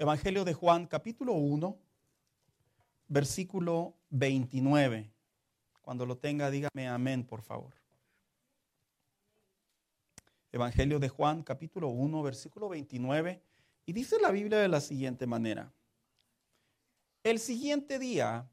[0.00, 1.76] Evangelio de Juan, capítulo 1,
[3.08, 5.10] versículo 29.
[5.82, 7.74] Cuando lo tenga, dígame amén, por favor.
[10.52, 13.42] Evangelio de Juan, capítulo 1, versículo 29.
[13.86, 15.72] Y dice la Biblia de la siguiente manera.
[17.24, 18.48] El siguiente día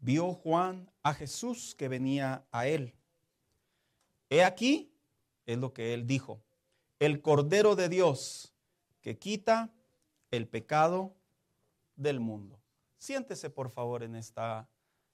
[0.00, 2.94] vio Juan a Jesús que venía a él.
[4.30, 4.96] He aquí,
[5.44, 6.42] es lo que él dijo,
[7.00, 8.54] el Cordero de Dios
[9.02, 9.70] que quita
[10.36, 11.14] el pecado
[11.96, 12.60] del mundo.
[12.98, 14.68] Siéntese por favor en esta,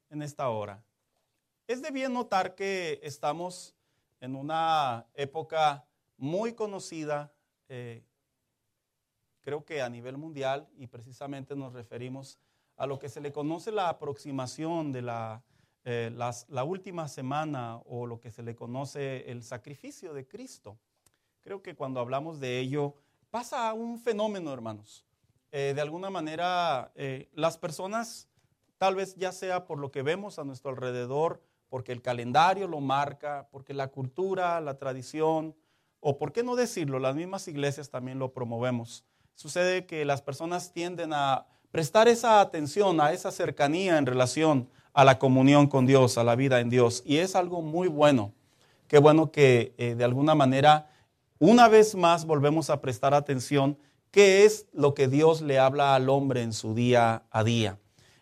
[0.08, 0.84] en esta hora.
[1.66, 3.74] Es de bien notar que estamos
[4.20, 7.32] en una época muy conocida,
[7.68, 8.04] eh,
[9.40, 12.38] creo que a nivel mundial, y precisamente nos referimos
[12.76, 15.42] a lo que se le conoce la aproximación de la,
[15.84, 20.78] eh, la última semana o lo que se le conoce el sacrificio de Cristo.
[21.40, 22.94] Creo que cuando hablamos de ello
[23.30, 25.06] pasa un fenómeno, hermanos.
[25.52, 28.28] Eh, de alguna manera eh, las personas,
[28.78, 32.80] tal vez ya sea por lo que vemos a nuestro alrededor, porque el calendario lo
[32.80, 35.56] marca, porque la cultura, la tradición,
[36.00, 39.04] o por qué no decirlo, las mismas iglesias también lo promovemos.
[39.34, 45.04] Sucede que las personas tienden a prestar esa atención, a esa cercanía en relación a
[45.04, 47.02] la comunión con Dios, a la vida en Dios.
[47.06, 48.32] Y es algo muy bueno.
[48.88, 50.90] Qué bueno que eh, de alguna manera,
[51.38, 53.78] una vez más, volvemos a prestar atención
[54.10, 57.78] qué es lo que Dios le habla al hombre en su día a día.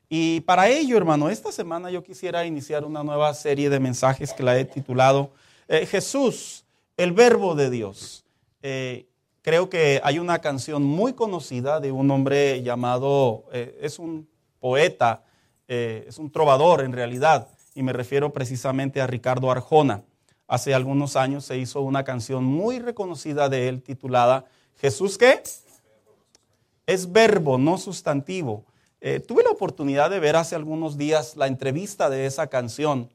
[0.08, 4.42] Y para ello, hermano, esta semana yo quisiera iniciar una nueva serie de mensajes que
[4.42, 5.32] la he titulado
[5.68, 6.64] eh, Jesús,
[6.96, 8.24] el verbo de Dios.
[8.62, 9.06] Eh,
[9.42, 14.28] creo que hay una canción muy conocida de un hombre llamado, eh, es un
[14.60, 15.24] poeta,
[15.68, 20.02] es un trovador en realidad, y me refiero precisamente a Ricardo Arjona.
[20.46, 24.46] Hace algunos años se hizo una canción muy reconocida de él titulada
[24.80, 25.42] Jesús qué?
[26.88, 28.64] Es verbo, no sustantivo.
[29.02, 33.10] Eh, tuve la oportunidad de ver hace algunos días la entrevista de esa canción,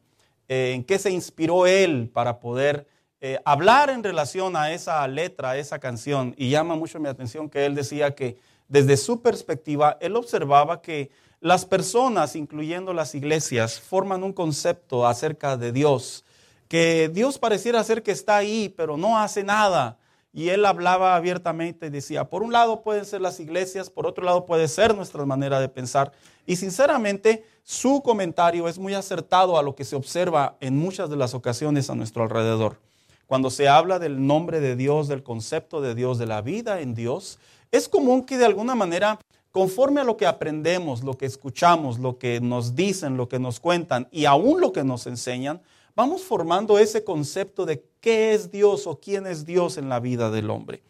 [0.48, 2.88] eh, en qué se inspiró él para poder
[3.20, 6.36] eh, hablar en relación a esa letra, a esa canción.
[6.38, 8.38] Y llama mucho mi atención que él decía que
[8.68, 11.10] desde su perspectiva, él observaba que
[11.40, 16.24] las personas, incluyendo las iglesias, forman un concepto acerca de Dios,
[16.68, 19.98] que Dios pareciera ser que está ahí, pero no hace nada
[20.34, 24.24] y él hablaba abiertamente y decía, por un lado pueden ser las iglesias, por otro
[24.24, 26.12] lado puede ser nuestra manera de pensar.
[26.48, 31.18] Y sinceramente, su comentario es muy acertado a lo que se observa en muchas de
[31.18, 32.80] las ocasiones a nuestro alrededor.
[33.28, 36.96] Cuando se habla del nombre de Dios, del concepto de Dios, de la vida en
[36.96, 37.38] Dios,
[37.72, 39.20] es común que de alguna manera,
[39.52, 43.60] conforme a lo que aprendemos, lo que escuchamos, lo que nos dicen, lo que nos
[43.60, 45.62] cuentan y aún lo que nos enseñan,
[45.96, 50.32] vamos formando ese concepto de qué es Dios o quién es Dios en la vida
[50.32, 50.82] del hombre.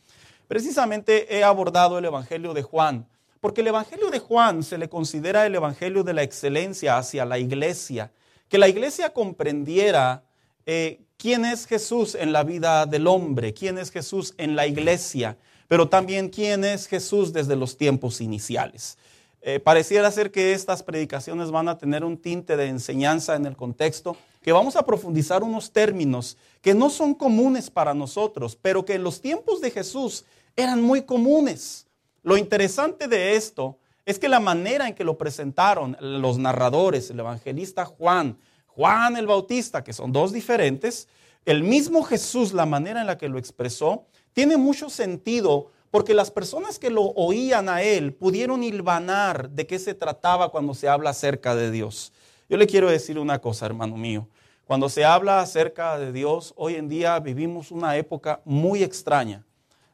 [0.48, 3.08] Precisamente he abordado el Evangelio de Juan,
[3.40, 7.40] porque el Evangelio de Juan se le considera el Evangelio de la excelencia hacia la
[7.40, 8.12] iglesia,
[8.48, 10.24] que la iglesia comprendiera
[10.66, 15.38] eh, quién es Jesús en la vida del hombre, quién es Jesús en la iglesia,
[15.68, 18.98] pero también quién es Jesús desde los tiempos iniciales.
[19.42, 23.58] Eh, pareciera ser que estas predicaciones van a tener un tinte de enseñanza en el
[23.58, 28.96] contexto, que vamos a profundizar unos términos que no son comunes para nosotros, pero que
[28.96, 31.88] en los tiempos de Jesús eran muy comunes.
[32.22, 37.22] Lo interesante de esto es que la manera en que lo presentaron los narradores, el
[37.22, 38.38] evangelista Juan,
[38.68, 41.08] Juan el Bautista, que son dos diferentes,
[41.46, 46.32] el mismo Jesús, la manera en la que lo expresó, tiene mucho sentido porque las
[46.32, 51.12] personas que lo oían a él pudieron hilvanar de qué se trataba cuando se habla
[51.12, 52.12] acerca de Dios.
[52.54, 54.28] Yo le quiero decir una cosa, hermano mío.
[54.66, 59.44] Cuando se habla acerca de Dios, hoy en día vivimos una época muy extraña.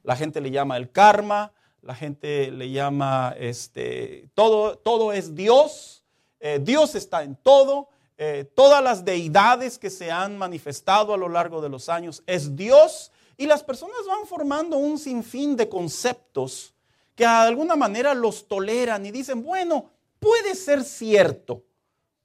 [0.04, 6.04] La gente le llama el karma, la gente le llama, este, todo, todo es Dios,
[6.42, 7.88] eh, Dios está en todo,
[8.18, 12.58] eh, todas las deidades que se han manifestado a lo largo de los años es
[12.58, 16.74] Dios y las personas van formando un sinfín de conceptos
[17.16, 21.64] que de alguna manera los toleran y dicen, bueno, puede ser cierto,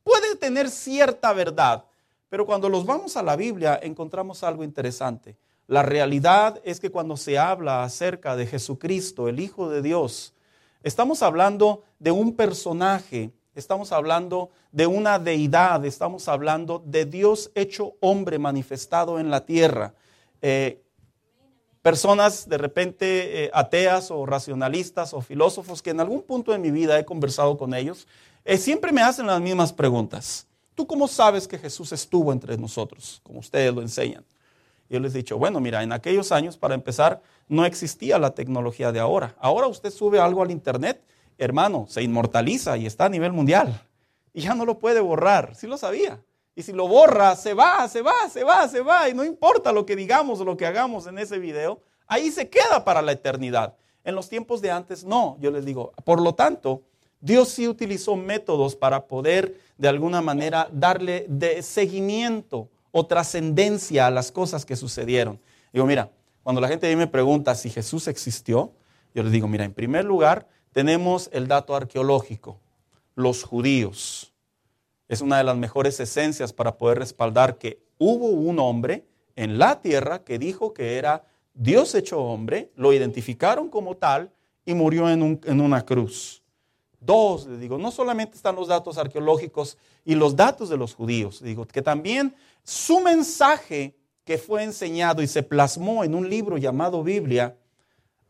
[0.04, 1.84] puede tener cierta verdad,
[2.28, 5.36] pero cuando los vamos a la Biblia encontramos algo interesante.
[5.66, 10.34] La realidad es que cuando se habla acerca de Jesucristo, el Hijo de Dios,
[10.82, 17.96] estamos hablando de un personaje, estamos hablando de una deidad, estamos hablando de Dios hecho
[18.00, 19.94] hombre manifestado en la tierra.
[20.42, 20.83] Eh,
[21.84, 26.70] personas de repente eh, ateas o racionalistas o filósofos que en algún punto de mi
[26.70, 28.08] vida he conversado con ellos,
[28.46, 30.46] eh, siempre me hacen las mismas preguntas.
[30.74, 34.24] ¿Tú cómo sabes que Jesús estuvo entre nosotros, como ustedes lo enseñan?
[34.88, 38.90] Yo les he dicho, bueno, mira, en aquellos años, para empezar, no existía la tecnología
[38.90, 39.36] de ahora.
[39.38, 41.04] Ahora usted sube algo al Internet,
[41.36, 43.78] hermano, se inmortaliza y está a nivel mundial.
[44.32, 46.18] Y ya no lo puede borrar, sí lo sabía.
[46.54, 49.08] Y si lo borra, se va, se va, se va, se va.
[49.08, 52.48] Y no importa lo que digamos o lo que hagamos en ese video, ahí se
[52.48, 53.74] queda para la eternidad.
[54.04, 55.92] En los tiempos de antes no, yo les digo.
[56.04, 56.82] Por lo tanto,
[57.20, 64.10] Dios sí utilizó métodos para poder de alguna manera darle de seguimiento o trascendencia a
[64.10, 65.40] las cosas que sucedieron.
[65.72, 66.12] Digo, mira,
[66.42, 68.72] cuando la gente me pregunta si Jesús existió,
[69.14, 72.60] yo les digo, mira, en primer lugar tenemos el dato arqueológico,
[73.14, 74.33] los judíos.
[75.08, 79.04] Es una de las mejores esencias para poder respaldar que hubo un hombre
[79.36, 81.24] en la tierra que dijo que era
[81.54, 84.32] Dios hecho hombre, lo identificaron como tal
[84.64, 86.42] y murió en, una cruz.
[87.00, 91.42] Dos, les digo, no solamente están los datos arqueológicos y los datos de los judíos,
[91.42, 97.02] digo, que también su mensaje que fue enseñado y se plasmó en un libro llamado
[97.02, 97.56] Biblia,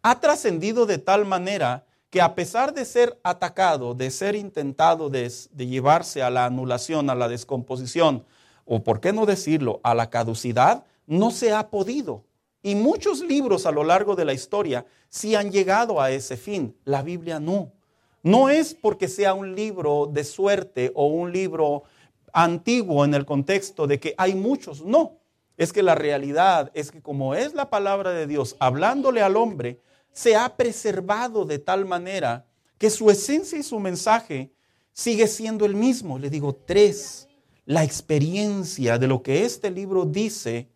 [0.03, 5.29] ha trascendido de tal manera que a pesar de ser atacado, de ser intentado de,
[5.51, 8.25] de, llevarse a la anulación, a la descomposición,
[8.65, 12.23] o por qué no decirlo, a la caducidad, no se ha podido.
[12.63, 16.77] Y muchos libros a lo largo de la historia sí han llegado a ese fin,
[16.85, 17.73] la Biblia no.
[18.23, 21.83] No es porque sea un libro de suerte o un libro
[22.33, 25.19] antiguo en el contexto de que hay muchos, no.
[25.57, 29.81] Es que la realidad es que como es la palabra de Dios hablándole al hombre,
[30.15, 32.47] se ha preservado de tal manera
[32.79, 34.55] que su esencia y su mensaje
[34.93, 36.19] sigue siendo el mismo.
[36.19, 37.29] Le digo, tres,
[37.67, 40.71] la experiencia de lo que este libro dice,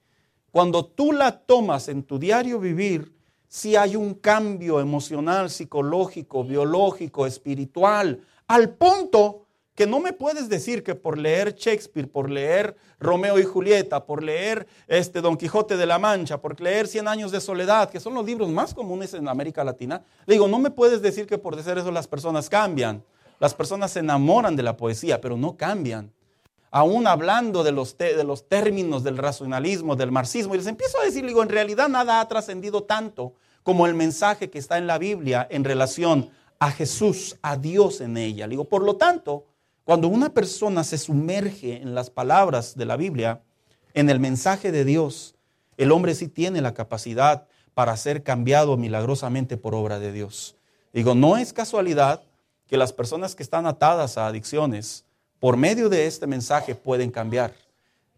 [0.50, 3.14] cuando tú la tomas en tu diario vivir,
[3.46, 9.46] si hay un cambio emocional, psicológico, biológico, espiritual, al punto
[9.78, 14.24] que no me puedes decir que por leer Shakespeare, por leer Romeo y Julieta, por
[14.24, 18.12] leer este Don Quijote de la Mancha, por leer Cien años de soledad, que son
[18.12, 21.54] los libros más comunes en América Latina, le digo, no me puedes decir que por
[21.54, 23.04] decir eso las personas cambian.
[23.38, 26.12] Las personas se enamoran de la poesía, pero no cambian.
[26.72, 31.04] Aún hablando de los, de los términos del racionalismo, del marxismo, y les empiezo a
[31.04, 34.98] decir, digo, en realidad nada ha trascendido tanto como el mensaje que está en la
[34.98, 38.48] Biblia en relación a Jesús, a Dios en ella.
[38.48, 39.44] digo, por lo tanto,
[39.88, 43.40] cuando una persona se sumerge en las palabras de la Biblia,
[43.94, 45.34] en el mensaje de Dios,
[45.78, 50.56] el hombre sí tiene la capacidad para ser cambiado milagrosamente por obra de Dios.
[50.92, 52.22] Digo, no es casualidad
[52.66, 55.06] que las personas que están atadas a adicciones,
[55.40, 57.54] por medio de este mensaje pueden cambiar.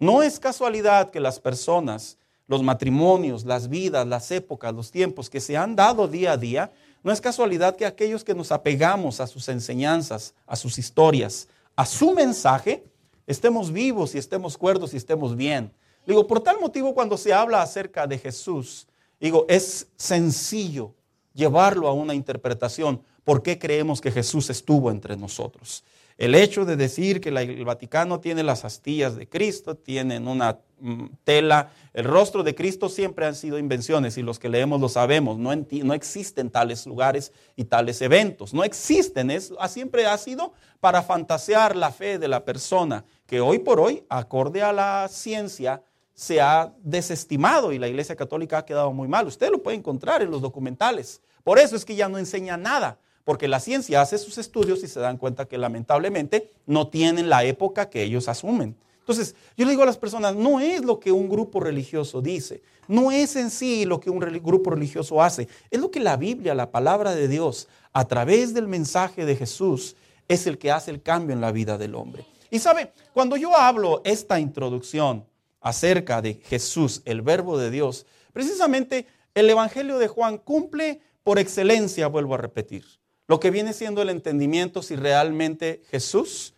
[0.00, 2.18] No es casualidad que las personas,
[2.48, 6.72] los matrimonios, las vidas, las épocas, los tiempos que se han dado día a día,
[7.04, 11.46] no es casualidad que aquellos que nos apegamos a sus enseñanzas, a sus historias,
[11.76, 12.84] a su mensaje,
[13.26, 15.72] estemos vivos y estemos cuerdos y estemos bien.
[16.06, 18.86] Digo, por tal motivo cuando se habla acerca de Jesús,
[19.20, 20.94] digo, es sencillo
[21.34, 23.02] llevarlo a una interpretación.
[23.24, 25.84] ¿Por qué creemos que Jesús estuvo entre nosotros?
[26.20, 31.06] El hecho de decir que el Vaticano tiene las astillas de Cristo, tienen una mm,
[31.24, 35.38] tela, el rostro de Cristo siempre han sido invenciones y los que leemos lo sabemos,
[35.38, 41.00] no, no existen tales lugares y tales eventos, no existen, es, siempre ha sido para
[41.00, 45.82] fantasear la fe de la persona, que hoy por hoy, acorde a la ciencia,
[46.12, 49.26] se ha desestimado y la Iglesia Católica ha quedado muy mal.
[49.26, 51.22] Usted lo puede encontrar en los documentales.
[51.42, 54.88] Por eso es que ya no enseña nada porque la ciencia hace sus estudios y
[54.88, 58.76] se dan cuenta que lamentablemente no tienen la época que ellos asumen.
[59.00, 62.62] Entonces, yo le digo a las personas, no es lo que un grupo religioso dice,
[62.86, 66.54] no es en sí lo que un grupo religioso hace, es lo que la Biblia,
[66.54, 69.96] la palabra de Dios, a través del mensaje de Jesús,
[70.28, 72.24] es el que hace el cambio en la vida del hombre.
[72.50, 75.26] Y sabe, cuando yo hablo esta introducción
[75.60, 82.06] acerca de Jesús, el verbo de Dios, precisamente el Evangelio de Juan cumple por excelencia,
[82.06, 82.84] vuelvo a repetir,
[83.30, 86.52] lo que viene siendo el entendimiento si realmente Jesús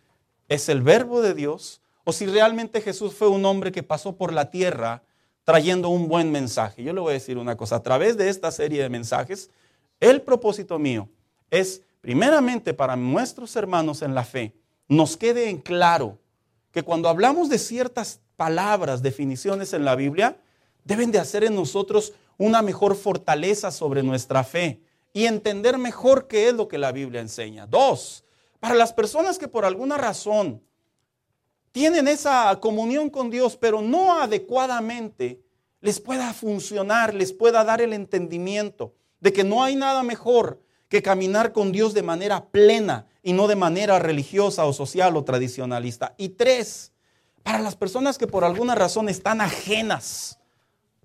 [0.49, 4.33] es el verbo de Dios o si realmente Jesús fue un hombre que pasó por
[4.33, 5.03] la tierra
[5.43, 6.81] trayendo un buen mensaje.
[6.81, 9.51] Yo le voy a decir una cosa, a través de esta serie de mensajes,
[9.99, 11.07] el propósito mío
[11.51, 14.55] es primeramente para nuestros hermanos en la fe,
[14.87, 16.17] nos quede en claro
[16.71, 20.37] que cuando hablamos de ciertas palabras, definiciones en la Biblia,
[20.85, 24.81] deben de hacer en nosotros una mejor fortaleza sobre nuestra fe
[25.13, 27.67] y entender mejor qué es lo que la Biblia enseña.
[27.67, 28.25] Dos,
[28.59, 30.61] para las personas que por alguna razón
[31.71, 35.41] tienen esa comunión con Dios, pero no adecuadamente,
[35.81, 41.01] les pueda funcionar, les pueda dar el entendimiento de que no hay nada mejor que
[41.01, 46.13] caminar con Dios de manera plena y no de manera religiosa o social o tradicionalista.
[46.17, 46.91] Y tres,
[47.41, 50.39] para las personas que por alguna razón están ajenas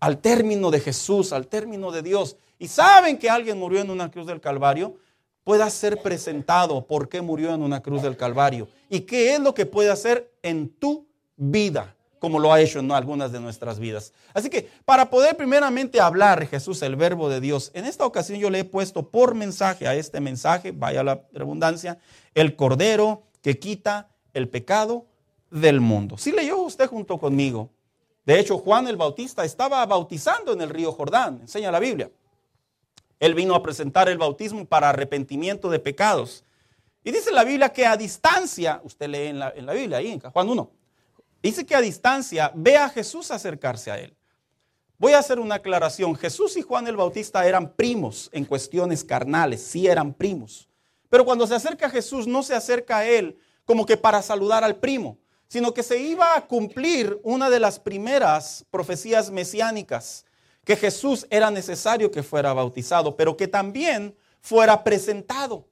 [0.01, 4.11] al término de Jesús, al término de Dios, y saben que alguien murió en una
[4.11, 4.97] cruz del Calvario,
[5.45, 9.55] pueda ser presentado por qué murió en una cruz del Calvario y qué es lo
[9.55, 14.13] que puede hacer en tu vida, como lo ha hecho en algunas de nuestras vidas.
[14.35, 18.51] Así que para poder primeramente hablar Jesús, el verbo de Dios, en esta ocasión yo
[18.51, 21.99] le he puesto por mensaje a este mensaje, vaya la redundancia,
[22.35, 25.07] el Cordero que quita el pecado
[25.51, 26.19] del mundo.
[26.19, 27.71] Si leyó usted junto conmigo.
[28.27, 32.11] De hecho, Juan el Bautista estaba bautizando en el río Jordán, enseña la Biblia.
[33.21, 36.45] Él vino a presentar el bautismo para arrepentimiento de pecados.
[37.05, 40.09] Y dice la Biblia que a distancia, usted lee en la, en la Biblia, ahí
[40.09, 40.71] en Juan 1,
[41.43, 44.15] dice que a distancia ve a Jesús acercarse a él.
[44.99, 46.17] Voy a hacer una aclaración.
[46.17, 50.69] Jesús y Juan el Bautista eran primos en cuestiones carnales, sí eran primos.
[51.09, 54.65] Pero cuando se acerca a Jesús, no se acerca a él como que para saludar
[54.65, 60.25] al primo, sino que se iba a cumplir una de las primeras profecías mesiánicas
[60.69, 65.67] que Jesús era necesario que fuera bautizado, pero que también fuera presentado.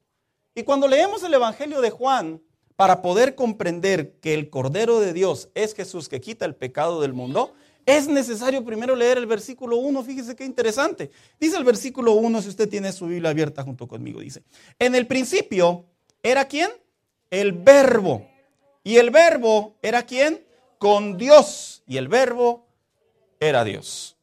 [0.54, 2.40] Y cuando leemos el Evangelio de Juan,
[2.76, 7.12] para poder comprender que el Cordero de Dios es Jesús que quita el pecado del
[7.12, 7.52] mundo,
[7.84, 10.02] es necesario primero leer el versículo 1.
[10.02, 11.10] Fíjese qué interesante.
[11.38, 14.44] Dice el versículo 1, si usted tiene su Biblia abierta junto conmigo, dice,
[14.78, 15.84] en el principio
[16.22, 16.70] era quién?
[17.28, 18.26] El verbo.
[18.82, 20.42] Y el verbo era quién?
[20.78, 21.82] Con Dios.
[21.86, 22.66] Y el verbo
[23.38, 24.15] era Dios.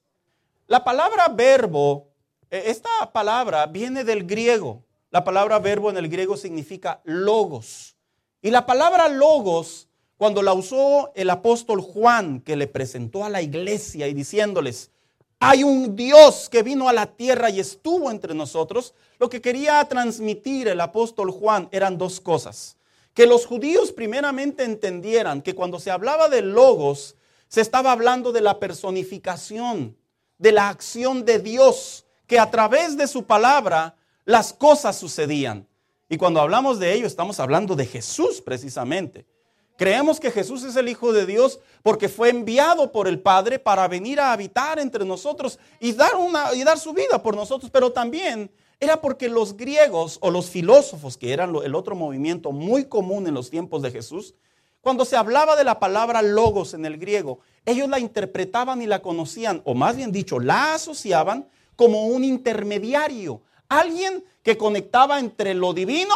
[0.74, 2.08] La palabra verbo,
[2.50, 4.84] e, esta palabra viene del griego.
[5.12, 7.96] La palabra verbo en el griego significa logos.
[8.42, 9.88] Y la palabra logos,
[10.18, 14.90] cuando la usó el apóstol Juan, que le presentó a la iglesia y diciéndoles,
[15.38, 19.86] hay un Dios que vino a la tierra y estuvo entre nosotros, lo que quería
[19.86, 22.78] transmitir el apóstol Juan eran dos cosas.
[23.14, 27.16] Que los judíos primeramente entendieran que cuando se hablaba de logos,
[27.48, 29.98] se estaba hablando de la personificación,
[30.44, 33.96] de la acción de Dios, que a través de su palabra
[34.26, 35.66] las cosas sucedían.
[36.10, 39.26] Y cuando hablamos de ello, estamos hablando de Jesús precisamente.
[39.78, 43.88] Creemos que Jesús es el Hijo de Dios porque fue enviado por el Padre para
[43.88, 47.94] venir a habitar entre nosotros y dar, una, y dar su vida por nosotros, pero
[47.94, 53.26] también era porque los griegos o los filósofos, que eran el otro movimiento muy común
[53.28, 54.36] en los tiempos de Jesús,
[54.84, 59.02] cuando se hablaba de la palabra logos en el griego, ellos la interpretaban y la
[59.02, 61.48] conocían, o más bien dicho, la asociaban
[61.78, 66.14] como un intermediario, alguien que conectaba entre lo divino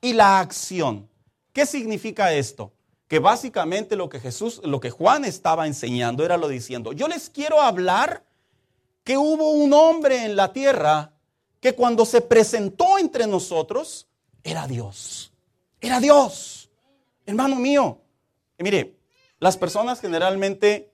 [0.00, 1.08] y la acción.
[1.52, 2.70] ¿Qué significa esto?
[3.08, 7.28] Que básicamente lo que Jesús, lo que Juan estaba enseñando era lo diciendo, yo les
[7.28, 8.22] quiero hablar
[9.02, 11.10] que hubo un hombre en la tierra
[11.58, 14.06] que cuando se presentó entre nosotros
[14.44, 15.32] era Dios.
[15.80, 16.55] Era Dios.
[17.26, 18.00] Hermano mío,
[18.58, 18.96] mire,
[19.38, 20.92] las personas generalmente,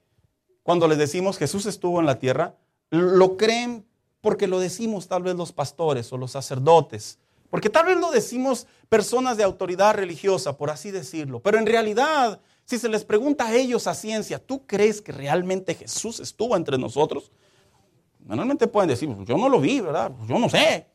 [0.62, 2.56] cuando les decimos Jesús estuvo en la tierra,
[2.90, 3.86] lo creen
[4.20, 7.18] porque lo decimos tal vez los pastores o los sacerdotes,
[7.50, 12.40] porque tal vez lo decimos personas de autoridad religiosa, por así decirlo, pero en realidad,
[12.64, 16.78] si se les pregunta a ellos a ciencia, ¿tú crees que realmente Jesús estuvo entre
[16.78, 17.30] nosotros?
[18.20, 20.12] Normalmente pueden decir, pues yo no lo vi, ¿verdad?
[20.16, 20.86] Pues yo no sé.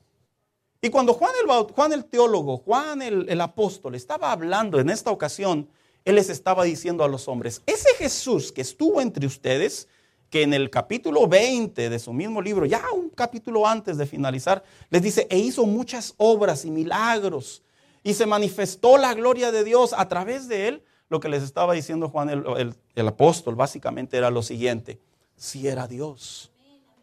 [0.87, 5.67] Y cuando Juan el, el teólogo, Juan el, apóstol, estaba hablando en esta ocasión
[6.05, 9.89] él les estaba diciendo a los hombres, ese Jesús que estuvo entre ustedes,
[10.29, 14.63] que en el capítulo 20 de su mismo libro, ya un capítulo antes de finalizar,
[14.89, 17.63] les dice, e hizo muchas obras y milagros,
[18.01, 20.83] y se manifestó la gloria de Dios a través de él.
[21.09, 25.01] Lo que les estaba diciendo Juan el apóstol básicamente era lo siguiente,
[25.35, 26.49] si era Dios,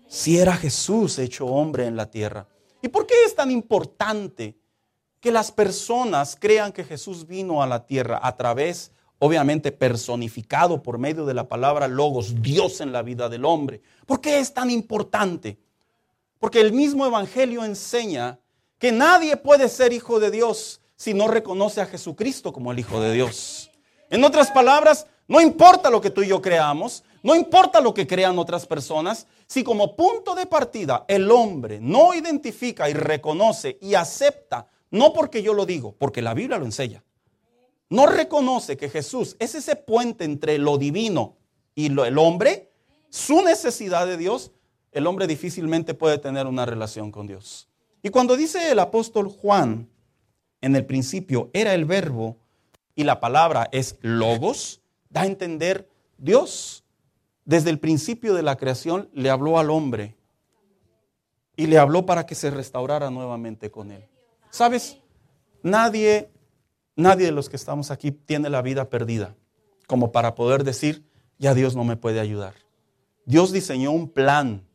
[0.08, 2.46] si era Jesús hecho hombre en la tierra.
[2.84, 4.58] ¿Y por qué es tan importante
[5.18, 10.98] que las personas crean que Jesús vino a la tierra a través obviamente personificado por
[10.98, 13.80] medio de la palabra logos, Dios en la vida del hombre.
[14.04, 15.56] ¿Por qué es tan importante?
[16.38, 18.38] Porque el mismo Evangelio enseña
[18.78, 23.00] que nadie puede ser hijo de Dios si no reconoce a Jesucristo como el Hijo
[23.00, 23.70] de Dios.
[24.10, 28.06] En otras palabras, no importa lo que tú y yo creamos, no importa lo que
[28.06, 33.94] crean otras personas, si como punto de partida el hombre no identifica y reconoce y
[33.94, 37.02] acepta, no porque yo lo digo, porque la Biblia lo enseña,
[37.88, 41.36] no reconoce que Jesús es ese puente entre lo divino
[41.74, 42.70] y el hombre,
[43.08, 44.52] su necesidad de Dios,
[44.92, 47.68] el hombre difícilmente puede tener una relación con Dios.
[48.02, 49.88] Y cuando dice el apóstol Juan,
[50.60, 52.36] en el principio era el verbo
[52.94, 54.82] y la palabra es logos,
[55.14, 56.84] da a entender Dios
[57.46, 60.14] desde el principio de la creación le habló al hombre
[61.56, 64.04] y le habló para que se restaurara nuevamente con él.
[64.50, 64.98] ¿Sabes?
[65.62, 66.30] Nadie
[66.96, 69.34] Nadie de los que estamos aquí tiene la vida perdida
[69.86, 71.04] como para poder decir,
[71.38, 72.54] ya Dios no me puede ayudar.
[73.26, 74.66] Dios diseñó un plan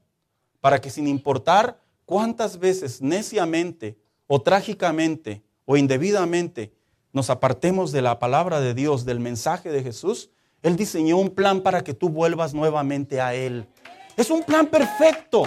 [0.60, 6.74] para que sin importar cuántas veces neciamente o trágicamente o indebidamente
[7.12, 10.30] nos apartemos de la palabra de Dios, del mensaje de Jesús,
[10.62, 13.68] Él diseñó un plan para que tú vuelvas nuevamente a Él.
[14.16, 15.44] Es un plan perfecto.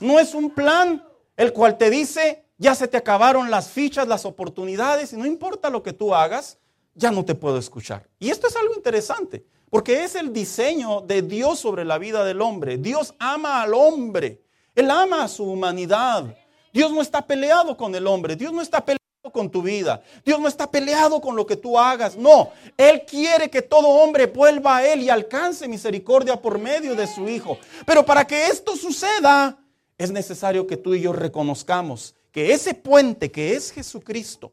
[0.00, 1.04] No es un plan
[1.36, 5.70] el cual te dice, ya se te acabaron las fichas, las oportunidades, y no importa
[5.70, 6.58] lo que tú hagas,
[6.94, 8.08] ya no te puedo escuchar.
[8.18, 12.42] Y esto es algo interesante, porque es el diseño de Dios sobre la vida del
[12.42, 12.76] hombre.
[12.76, 14.42] Dios ama al hombre,
[14.74, 16.36] Él ama a su humanidad.
[16.72, 20.40] Dios no está peleado con el hombre, Dios no está peleado con tu vida, Dios
[20.40, 24.78] no está peleado con lo que tú hagas, no, Él quiere que todo hombre vuelva
[24.78, 27.58] a Él y alcance misericordia por medio de su Hijo.
[27.84, 29.58] Pero para que esto suceda,
[29.98, 34.52] es necesario que tú y yo reconozcamos que ese puente que es Jesucristo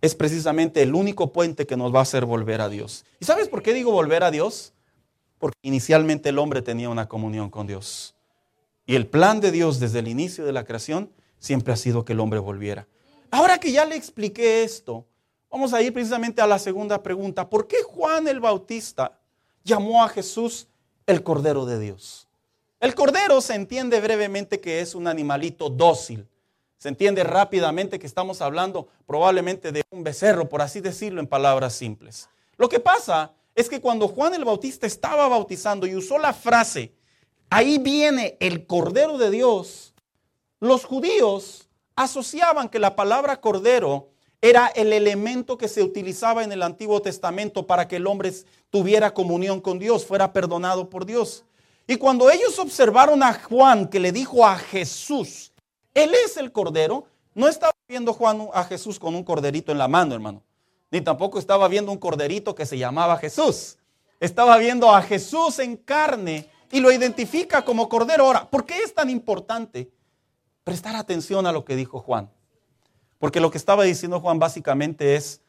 [0.00, 3.04] es precisamente el único puente que nos va a hacer volver a Dios.
[3.18, 4.74] ¿Y sabes por qué digo volver a Dios?
[5.38, 8.14] Porque inicialmente el hombre tenía una comunión con Dios.
[8.86, 12.12] Y el plan de Dios desde el inicio de la creación siempre ha sido que
[12.12, 12.86] el hombre volviera.
[13.30, 15.04] Ahora que ya le expliqué esto,
[15.50, 17.48] vamos a ir precisamente a la segunda pregunta.
[17.48, 19.18] ¿Por qué Juan el Bautista
[19.64, 20.68] llamó a Jesús
[21.06, 22.28] el Cordero de Dios?
[22.80, 26.26] El Cordero se entiende brevemente que es un animalito dócil
[26.78, 31.74] se entiende rápidamente que estamos hablando probablemente de un becerro, por así decirlo en palabras
[31.74, 32.28] simples.
[32.56, 36.92] Lo que pasa es que cuando Juan el Bautista estaba bautizando y usó la frase,
[37.48, 39.94] ahí viene el Cordero de Dios,
[40.60, 41.65] los judíos
[41.96, 44.10] asociaban que la palabra Cordero
[44.42, 48.32] era el elemento que se utilizaba en el Antiguo Testamento para que el hombre
[48.70, 51.44] tuviera comunión con Dios, fuera perdonado por Dios.
[51.86, 55.52] Y cuando ellos observaron a Juan que le dijo a Jesús,
[55.94, 57.06] él es el cordero.
[57.34, 60.42] No estaba viendo Juan a Jesús con un corderito en la mano, hermano.
[60.90, 63.78] Ni tampoco estaba viendo un corderito que se llamaba Jesús.
[64.20, 68.26] Estaba viendo a Jesús en carne y lo identifica como cordero.
[68.26, 69.90] Ahora, ¿por qué es tan importante
[70.66, 72.28] prestar atención a lo que dijo Juan?
[73.20, 75.40] Porque lo que estaba diciendo Juan básicamente es,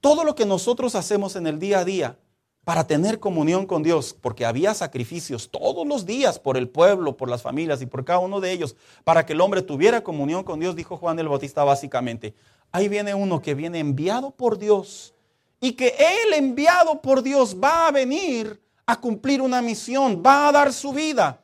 [0.00, 2.18] todo lo que nosotros hacemos en el día a día
[2.64, 7.28] para tener comunión con Dios, porque había sacrificios todos los días por el pueblo, por
[7.28, 10.58] las familias y por cada uno de ellos, para que el hombre tuviera comunión con
[10.58, 12.34] Dios, dijo Juan el Bautista básicamente.
[12.72, 15.12] Ahí viene uno que viene enviado por Dios
[15.60, 20.52] y que él enviado por Dios va a venir a cumplir una misión, va a
[20.52, 21.42] dar su vida,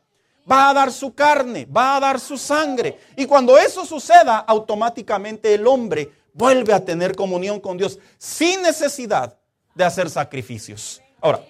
[0.52, 2.98] va a dar su carne, va a dar su sangre.
[3.16, 9.38] Y cuando eso suceda, automáticamente el hombre vuelve a tener comunión con Dios sin necesidad
[9.74, 11.00] de hacer sacrificios.
[11.20, 11.42] Ahora,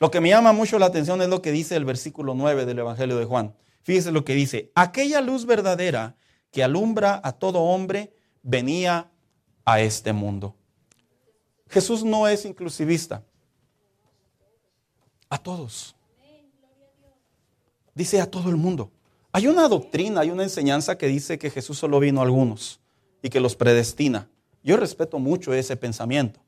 [0.00, 2.78] lo que me llama mucho la atención es lo que dice el versículo 9 del
[2.78, 3.54] Evangelio de Juan.
[3.82, 6.16] Fíjese lo que dice, aquella luz verdadera
[6.50, 9.10] que alumbra a todo hombre venía
[9.64, 10.54] a este mundo.
[11.68, 13.22] Jesús no es inclusivista.
[15.28, 15.97] A todos.
[17.98, 18.92] Dice a todo el mundo.
[19.32, 22.78] Hay una doctrina, hay una enseñanza que dice que Jesús solo vino a algunos
[23.22, 24.30] y que los predestina.
[24.62, 26.38] Yo respeto mucho ese pensamiento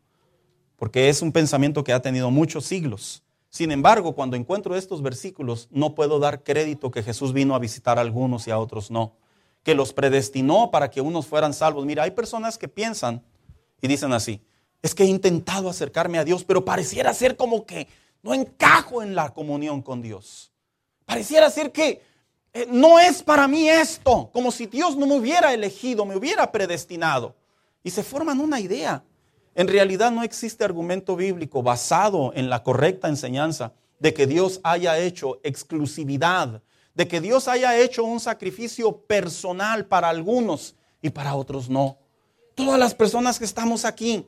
[0.76, 3.24] porque es un pensamiento que ha tenido muchos siglos.
[3.48, 7.98] Sin embargo, cuando encuentro estos versículos, no puedo dar crédito que Jesús vino a visitar
[7.98, 9.16] a algunos y a otros no,
[9.64, 11.84] que los predestinó para que unos fueran salvos.
[11.84, 13.24] Mira, hay personas que piensan
[13.82, 14.40] y dicen así,
[14.82, 17.88] es que he intentado acercarme a Dios, pero pareciera ser como que
[18.22, 20.49] no encajo en la comunión con Dios.
[21.10, 22.02] Pareciera ser que
[22.52, 26.50] eh, no es para mí esto, como si Dios no me hubiera elegido, me hubiera
[26.50, 27.34] predestinado.
[27.82, 29.02] Y se forman una idea
[29.54, 34.98] en realidad no existe argumento bíblico basado en la correcta enseñanza de que Dios haya
[34.98, 36.62] hecho exclusividad,
[36.94, 41.98] de que Dios haya hecho un sacrificio personal para algunos y para otros no.
[42.54, 44.26] Todas las personas que estamos aquí,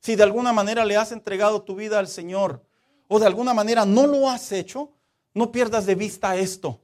[0.00, 2.64] si de alguna manera le has entregado tu vida al Señor
[3.08, 4.90] o de alguna manera no lo has hecho,
[5.34, 6.80] no pierdas de vista esto.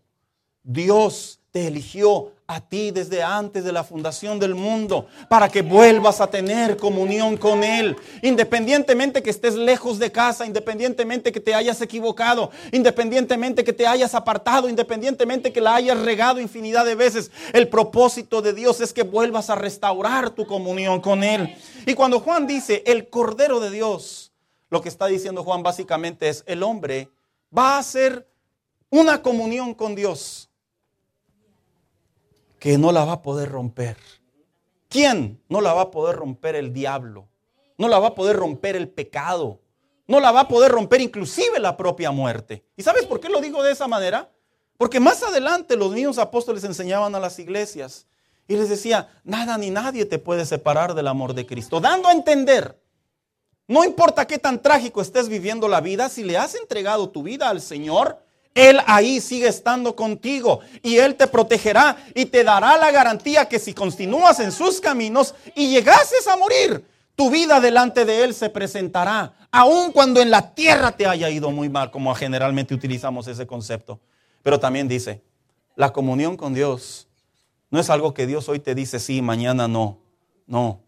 [0.62, 6.20] Dios te eligió a ti desde antes de la fundación del mundo para que vuelvas
[6.20, 7.94] a tener comunión con Él.
[8.22, 14.14] Independientemente que estés lejos de casa, independientemente que te hayas equivocado, independientemente que te hayas
[14.14, 19.02] apartado, independientemente que la hayas regado infinidad de veces, el propósito de Dios es que
[19.02, 21.54] vuelvas a restaurar tu comunión con Él.
[21.86, 24.32] Y cuando Juan dice el Cordero de Dios,
[24.70, 27.10] lo que está diciendo Juan básicamente es el hombre
[27.56, 28.26] va a hacer
[28.90, 30.48] una comunión con Dios
[32.58, 33.96] que no la va a poder romper.
[34.88, 37.28] ¿Quién no la va a poder romper el diablo?
[37.76, 39.60] No la va a poder romper el pecado.
[40.06, 42.64] No la va a poder romper inclusive la propia muerte.
[42.76, 44.30] ¿Y sabes por qué lo digo de esa manera?
[44.78, 48.06] Porque más adelante los mismos apóstoles enseñaban a las iglesias
[48.46, 52.12] y les decía, nada ni nadie te puede separar del amor de Cristo, dando a
[52.12, 52.80] entender,
[53.66, 57.50] no importa qué tan trágico estés viviendo la vida, si le has entregado tu vida
[57.50, 62.90] al Señor, Él ahí sigue estando contigo y Él te protegerá y te dará la
[62.90, 66.84] garantía que si continúas en sus caminos y llegases a morir,
[67.14, 71.50] tu vida delante de Él se presentará, aun cuando en la tierra te haya ido
[71.50, 74.00] muy mal, como generalmente utilizamos ese concepto.
[74.42, 75.22] Pero también dice,
[75.74, 77.08] la comunión con Dios
[77.70, 79.98] no es algo que Dios hoy te dice sí, mañana no.
[80.46, 80.80] No,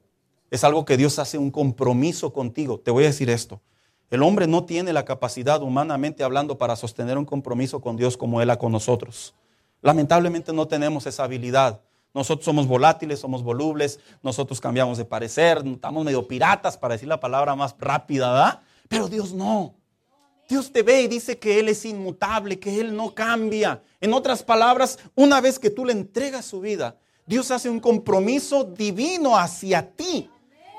[0.51, 2.81] es algo que Dios hace un compromiso contigo.
[2.81, 3.61] Te voy a decir esto.
[4.11, 8.43] El hombre no tiene la capacidad, humanamente hablando, para sostener un compromiso con Dios como
[8.43, 9.35] Él ha con nosotros.
[9.83, 11.81] Lamentablemente no tenemos esa habilidad.
[12.13, 17.21] Nosotros somos volátiles, somos volubles, nosotros cambiamos de parecer, estamos medio piratas, para decir la
[17.21, 18.63] palabra más rápida, ¿verdad?
[18.89, 19.75] Pero Dios no.
[20.49, 23.81] Dios te ve y dice que Él es inmutable, que Él no cambia.
[24.01, 26.97] En otras palabras, una vez que tú le entregas su vida,
[27.27, 30.29] Dios hace un compromiso divino hacia ti.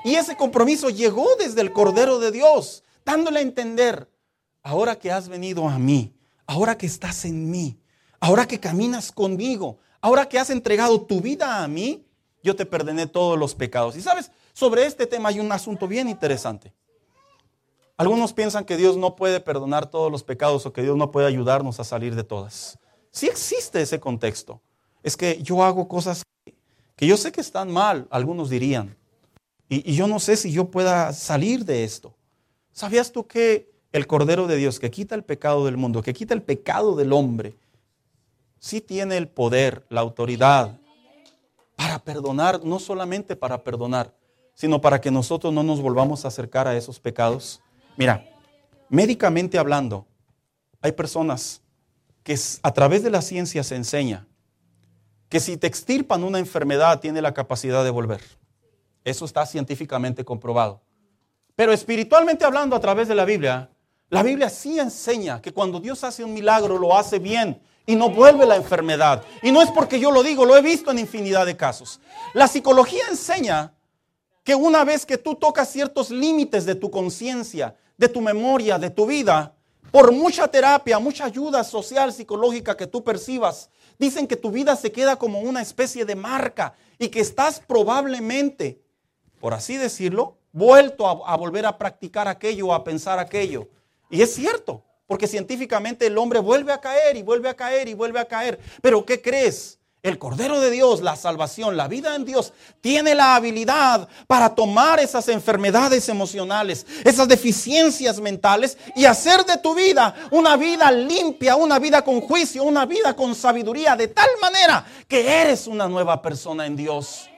[0.04, 4.08] Y ese compromiso llegó desde el Cordero de Dios dándole a entender,
[4.62, 6.14] ahora que has venido a mí,
[6.46, 7.78] ahora que estás en mí,
[8.20, 12.06] ahora que caminas conmigo, ahora que has entregado tu vida a mí,
[12.42, 13.96] yo te perdoné todos los pecados.
[13.96, 16.72] Y sabes, sobre este tema hay un asunto bien interesante.
[17.96, 21.26] Algunos piensan que Dios no puede perdonar todos los pecados o que Dios no puede
[21.26, 22.78] ayudarnos a salir de todas.
[23.10, 24.60] Sí existe ese contexto.
[25.02, 26.22] Es que yo hago cosas
[26.96, 28.96] que yo sé que están mal, algunos dirían.
[29.68, 32.14] Y, y yo no sé si yo pueda salir de esto.
[32.72, 36.34] ¿Sabías tú que el Cordero de Dios que quita el pecado del mundo, que quita
[36.34, 37.54] el pecado del hombre,
[38.58, 40.78] sí tiene el poder, la autoridad
[41.76, 44.14] para perdonar, no solamente para perdonar,
[44.54, 47.60] sino para que nosotros no nos volvamos a acercar a esos pecados?
[47.96, 48.24] Mira,
[48.88, 50.06] médicamente hablando,
[50.80, 51.60] hay personas
[52.22, 54.26] que a través de la ciencia se enseña
[55.28, 58.20] que si te extirpan una enfermedad tiene la capacidad de volver.
[59.04, 60.82] Eso está científicamente comprobado.
[61.54, 63.70] Pero espiritualmente hablando a través de la Biblia,
[64.08, 68.10] la Biblia sí enseña que cuando Dios hace un milagro lo hace bien y no
[68.10, 69.22] vuelve la enfermedad.
[69.42, 72.00] Y no es porque yo lo digo, lo he visto en infinidad de casos.
[72.34, 73.74] La psicología enseña
[74.44, 78.90] que una vez que tú tocas ciertos límites de tu conciencia, de tu memoria, de
[78.90, 79.54] tu vida,
[79.90, 84.90] por mucha terapia, mucha ayuda social, psicológica que tú percibas, dicen que tu vida se
[84.90, 88.80] queda como una especie de marca y que estás probablemente,
[89.38, 93.68] por así decirlo, vuelto a, volver a practicar aquello a pensar aquello.
[94.10, 97.94] Y es cierto, porque científicamente el hombre vuelve a caer y vuelve a caer y
[97.94, 98.60] vuelve a caer.
[98.80, 99.78] Pero ¿qué crees?
[100.02, 104.98] El Cordero de Dios, la salvación, la vida en Dios, tiene la habilidad para tomar
[104.98, 111.78] esas enfermedades emocionales, esas deficiencias mentales y hacer de tu vida una vida limpia, una
[111.78, 116.66] vida con juicio, una vida con sabiduría, de tal manera que eres una nueva persona
[116.66, 117.30] en Dios.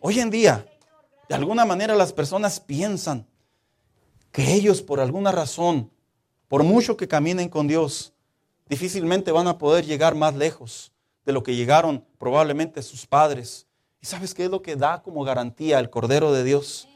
[0.00, 0.64] Hoy en día,
[1.28, 3.26] de alguna manera las personas piensan
[4.32, 5.90] que ellos por alguna razón,
[6.48, 8.12] por mucho que caminen con Dios,
[8.68, 10.92] difícilmente van a poder llegar más lejos
[11.24, 13.66] de lo que llegaron probablemente sus padres.
[14.00, 16.88] ¿Y sabes qué es lo que da como garantía el Cordero de Dios?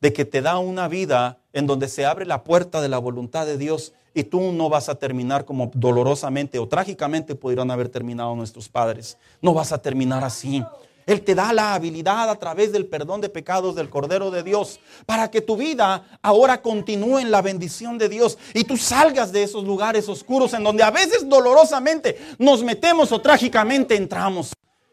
[0.00, 3.46] De que te da una vida en donde se abre la puerta de la voluntad
[3.46, 8.34] de Dios y tú no vas a terminar como dolorosamente o trágicamente pudieron haber terminado
[8.34, 9.18] nuestros padres.
[9.42, 10.64] No vas a terminar así.
[11.06, 14.80] Él te da la habilidad a través del perdón de pecados del Cordero de Dios
[15.06, 19.44] para que tu vida ahora continúe en la bendición de Dios y tú salgas de
[19.44, 24.52] esos lugares oscuros en donde a veces dolorosamente nos metemos o trágicamente entramos.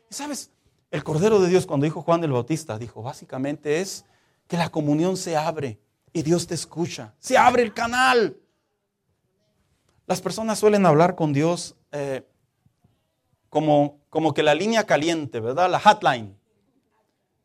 [0.09, 0.51] Sabes,
[0.91, 4.05] el Cordero de Dios cuando dijo Juan el Bautista, dijo básicamente es
[4.47, 5.79] que la comunión se abre
[6.13, 7.15] y Dios te escucha.
[7.17, 8.37] Se abre el canal.
[10.05, 11.75] Las personas suelen hablar con Dios.
[11.91, 12.23] Eh,
[13.49, 15.71] como, como que la línea caliente, ¿verdad?
[15.71, 16.37] La hotline.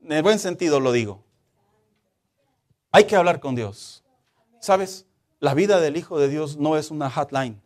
[0.02, 1.24] En el buen sentido lo digo.
[2.92, 4.04] Hay que hablar con Dios.
[4.61, 5.07] ¿Sabes?
[5.40, 7.59] La vida del Hijo de Dios no es una hotline.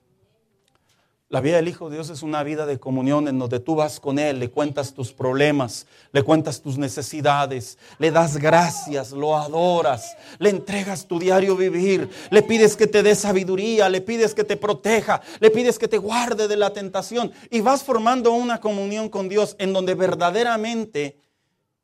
[1.33, 4.01] La vida del Hijo de Dios es una vida de comunión en donde tú vas
[4.01, 10.15] con Él, le cuentas tus problemas, le cuentas tus necesidades, le das gracias, lo adoras,
[10.39, 14.59] le entregas tu diario vivir, le pides que te dé sabiduría, le pides que te
[14.59, 19.31] proteja, le pides que te guarde de la tentación y vas formando una comunión con
[19.31, 21.19] Dios en donde verdaderamente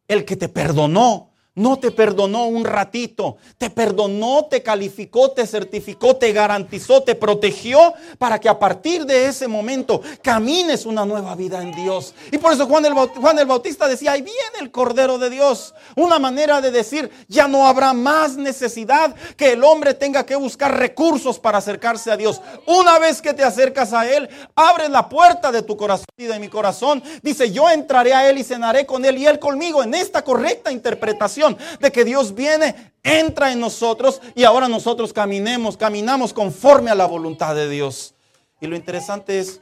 [0.08, 6.14] el que te perdonó no te perdonó un ratito, te perdonó, te calificó, te certificó,
[6.14, 11.61] te garantizó, te protegió para que a partir de ese momento camines una nueva vida
[11.61, 12.14] en Dios.
[12.30, 15.74] Y por eso Juan el, Juan el Bautista decía, ahí viene el Cordero de Dios.
[15.96, 20.78] Una manera de decir, ya no habrá más necesidad que el hombre tenga que buscar
[20.78, 22.40] recursos para acercarse a Dios.
[22.66, 26.38] Una vez que te acercas a Él, abres la puerta de tu corazón y de
[26.38, 27.02] mi corazón.
[27.20, 30.70] Dice, yo entraré a Él y cenaré con Él y Él conmigo en esta correcta
[30.70, 31.47] interpretación
[31.80, 37.06] de que Dios viene, entra en nosotros y ahora nosotros caminemos, caminamos conforme a la
[37.06, 38.14] voluntad de Dios.
[38.61, 39.61] Y lo interesante es,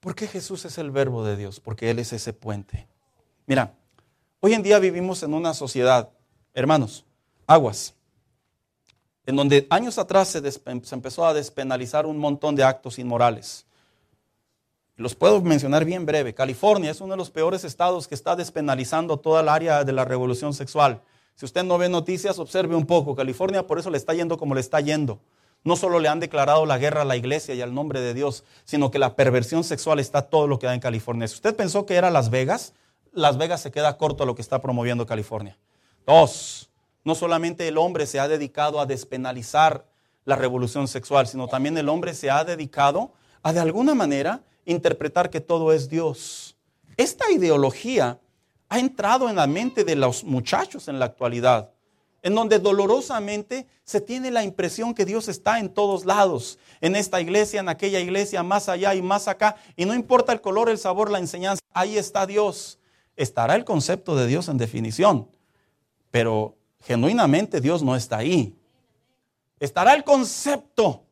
[0.00, 1.60] ¿por qué Jesús es el verbo de Dios?
[1.60, 2.88] Porque Él es ese puente.
[3.46, 3.74] Mira,
[4.40, 6.10] hoy en día vivimos en una sociedad,
[6.54, 7.04] hermanos,
[7.46, 7.94] aguas,
[9.26, 13.66] en donde años atrás se, se empezó a despenalizar un montón de actos inmorales.
[15.00, 16.34] Los puedo mencionar bien breve.
[16.34, 20.04] California es uno de los peores estados que está despenalizando toda el área de la
[20.04, 21.00] revolución sexual.
[21.36, 23.16] Si usted no ve noticias, observe un poco.
[23.16, 25.18] California por eso le está yendo como le está yendo.
[25.64, 28.44] No solo le han declarado la guerra a la iglesia y al nombre de Dios,
[28.64, 31.26] sino que la perversión sexual está todo lo que da en California.
[31.28, 32.74] Si usted pensó que era Las Vegas,
[33.12, 35.56] Las Vegas se queda corto a lo que está promoviendo California.
[36.06, 36.68] Dos,
[37.04, 39.86] no solamente el hombre se ha dedicado a despenalizar
[40.26, 45.30] la revolución sexual, sino también el hombre se ha dedicado a de alguna manera interpretar
[45.30, 46.56] que todo es Dios.
[46.96, 48.20] Esta ideología
[48.68, 51.70] ha entrado en la mente de los muchachos en la actualidad,
[52.22, 57.20] en donde dolorosamente se tiene la impresión que Dios está en todos lados, en esta
[57.20, 60.78] iglesia, en aquella iglesia, más allá y más acá, y no importa el color, el
[60.78, 62.78] sabor, la enseñanza, ahí está Dios.
[63.16, 65.28] Estará el concepto de Dios en definición,
[66.10, 68.56] pero genuinamente Dios no está ahí.
[69.58, 71.02] Estará el concepto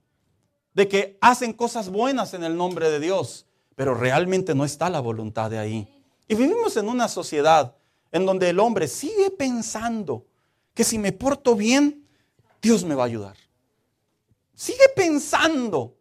[0.75, 3.47] de que hacen cosas buenas en el nombre de Dios,
[3.78, 5.88] pero realmente no está la voluntad de ahí.
[6.26, 7.76] Y vivimos en una sociedad
[8.10, 10.26] en donde el hombre sigue pensando
[10.74, 12.04] que si me porto bien,
[12.60, 13.36] Dios me va a ayudar.
[14.52, 15.94] Sigue pensando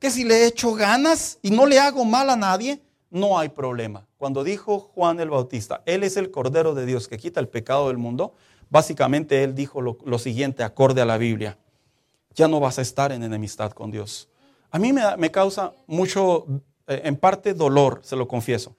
[0.00, 4.08] que si le echo ganas y no le hago mal a nadie, no hay problema.
[4.18, 7.86] Cuando dijo Juan el Bautista, Él es el Cordero de Dios que quita el pecado
[7.88, 8.34] del mundo,
[8.70, 11.56] básicamente Él dijo lo, siguiente, acorde a la Biblia
[12.34, 14.28] ya no vas a estar en enemistad con Dios.
[14.70, 16.46] A mí me, causa mucho,
[16.86, 18.76] en parte, dolor, se lo confieso,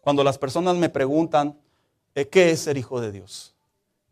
[0.00, 1.58] cuando las personas me preguntan,
[2.14, 3.54] eh, ¿qué es ser hijo de Dios?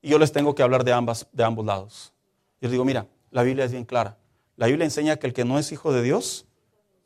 [0.01, 2.13] Y yo les tengo que hablar de, ambas, de ambos lados.
[2.61, 4.17] Y les digo, mira, la Biblia es bien clara.
[4.57, 6.47] La Biblia enseña que el que no es hijo de Dios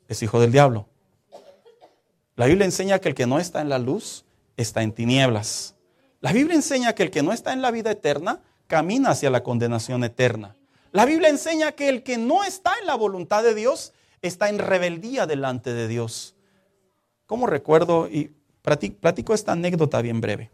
[0.07, 0.87] es hijo del diablo.
[2.35, 4.25] La Biblia enseña que el que no está en la luz
[4.57, 5.75] está en tinieblas.
[6.21, 9.43] La Biblia enseña que el que no está en la vida eterna camina hacia la
[9.43, 10.55] condenación eterna.
[10.91, 14.59] La Biblia enseña que el que no está en la voluntad de Dios está en
[14.59, 16.35] rebeldía delante de Dios.
[17.25, 20.51] Como recuerdo y platico esta anécdota bien breve.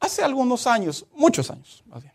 [0.00, 2.14] Hace algunos años, muchos años más bien,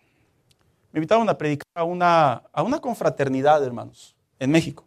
[0.91, 4.83] me invitaron a predicar a una, a una confraternidad, hermanos, en México,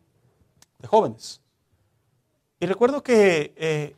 [0.79, 1.41] de jóvenes.
[2.59, 3.95] Y recuerdo que eh,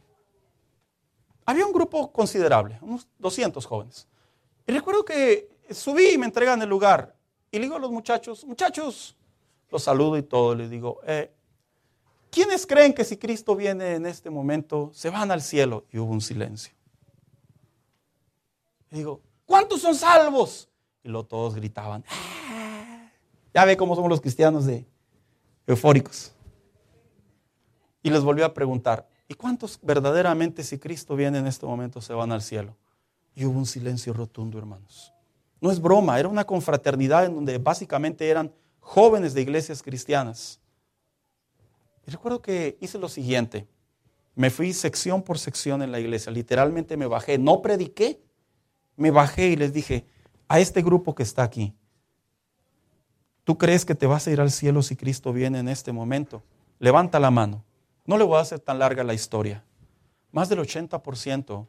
[1.47, 4.07] había un grupo considerable, unos 200 jóvenes.
[4.67, 7.15] Y recuerdo que subí y me entregan el lugar.
[7.51, 9.17] Y le digo a los muchachos, muchachos,
[9.75, 11.35] los saludo y todo, les digo, eh,
[12.31, 15.85] ¿quiénes creen que si Cristo viene en este momento se van al cielo?
[15.91, 16.73] Y hubo un silencio.
[18.89, 20.69] Digo, ¿cuántos son salvos?
[21.03, 23.11] Y luego todos gritaban, ah".
[23.53, 24.87] ya ve cómo somos los cristianos de
[25.67, 26.33] eufóricos.
[28.01, 32.15] Y les volvió a preguntar, ¿y cuántos verdaderamente si Cristo viene en este momento se
[32.15, 32.77] van al cielo?
[33.35, 35.13] Y hubo un silencio rotundo, hermanos.
[35.61, 38.53] No es broma, era una confraternidad en donde básicamente eran
[38.85, 40.61] jóvenes de iglesias cristianas.
[42.07, 43.67] Y recuerdo que hice lo siguiente.
[44.35, 46.31] Me fui sección por sección en la iglesia.
[46.31, 47.39] Literalmente me bajé.
[47.39, 48.23] No prediqué.
[48.97, 50.07] Me bajé y les dije
[50.49, 51.75] a este grupo que está aquí.
[53.43, 56.43] ¿Tú crees que te vas a ir al cielo si Cristo viene en este momento?
[56.79, 57.65] Levanta la mano.
[58.05, 59.65] No le voy a hacer tan larga la historia.
[60.31, 61.67] Más del 80%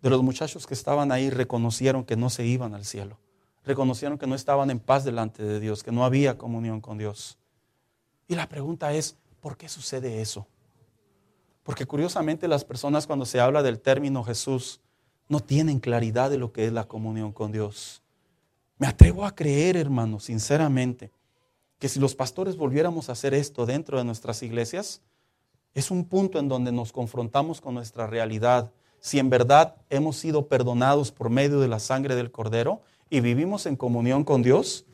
[0.00, 3.18] de los muchachos que estaban ahí reconocieron que no se iban al cielo
[3.66, 7.36] reconocieron que no estaban en paz delante de Dios, que no había comunión con Dios.
[8.28, 10.46] Y la pregunta es, ¿por qué sucede eso?
[11.64, 14.80] Porque curiosamente las personas cuando se habla del término Jesús
[15.28, 18.02] no tienen claridad de lo que es la comunión con Dios.
[18.78, 21.10] Me atrevo a creer, hermano, sinceramente,
[21.80, 25.02] que si los pastores volviéramos a hacer esto dentro de nuestras iglesias,
[25.74, 28.70] es un punto en donde nos confrontamos con nuestra realidad.
[29.00, 33.66] Si en verdad hemos sido perdonados por medio de la sangre del Cordero y vivimos
[33.66, 34.84] en comunión con Dios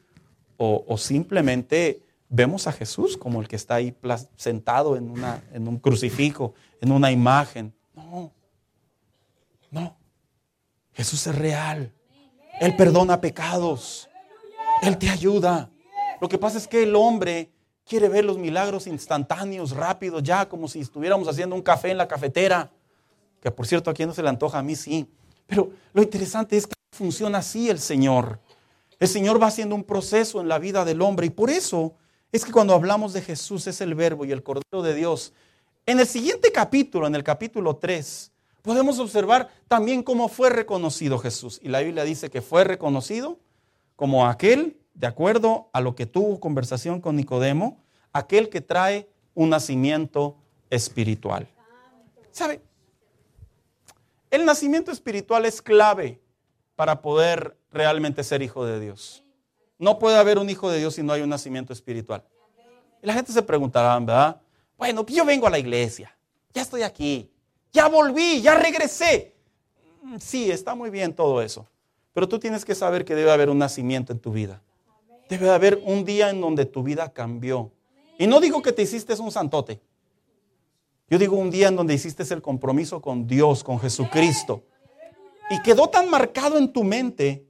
[0.65, 3.97] o, simplemente vemos a Jesús como el que está ahí
[4.37, 7.75] sentado en, una, en un crucifijo, en una imagen.
[7.97, 8.33] No,
[9.73, 9.97] no.
[10.93, 11.93] Jesús es real.
[12.61, 14.09] Él perdona pecados.
[14.83, 15.69] Él te ayuda.
[16.21, 17.51] Lo que pasa es que el hombre
[17.85, 22.07] quiere ver los milagros instantáneos, rápidos, ya como si estuviéramos haciendo un café en la
[22.07, 22.71] cafetera.
[23.41, 25.09] Que por cierto, a quien no se le antoja, a mí sí.
[25.47, 28.39] Pero lo interesante es que funciona así el Señor.
[29.01, 31.95] El Señor va haciendo un proceso en la vida del hombre y por eso
[32.31, 35.33] es que cuando hablamos de Jesús es el verbo y el Cordero de Dios.
[35.87, 38.31] En el siguiente capítulo, en el capítulo 3,
[38.63, 41.59] podemos observar también cómo fue reconocido Jesús.
[41.63, 43.39] Y la Biblia dice que fue reconocido
[43.97, 49.51] como aquel, de acuerdo a lo que tuvo conversación con Nicodemo, aquel que trae un
[49.51, 50.37] nacimiento
[50.71, 51.49] espiritual.
[52.31, 52.61] ¿Sabe?
[54.31, 56.23] El nacimiento espiritual es clave
[56.77, 59.23] para poder realmente ser hijo de Dios.
[59.79, 62.25] No puede haber un hijo de Dios si no hay un nacimiento espiritual.
[63.03, 64.41] Y la gente se preguntará, ¿verdad?
[64.79, 66.17] Bueno, yo vengo a la iglesia,
[66.53, 67.31] ya estoy aquí,
[67.73, 69.35] ya volví, ya regresé.
[70.03, 71.67] Mm, sí, está muy bien todo eso,
[72.13, 74.63] pero tú tienes que saber que debe haber un nacimiento en tu vida.
[75.29, 77.73] Debe haber un día en donde tu vida cambió.
[78.19, 79.81] Y no digo que te hiciste un santote.
[81.09, 84.65] Yo digo un día en donde hiciste el compromiso con Dios, con Jesucristo.
[85.51, 87.47] Y quedó tan marcado en tu mente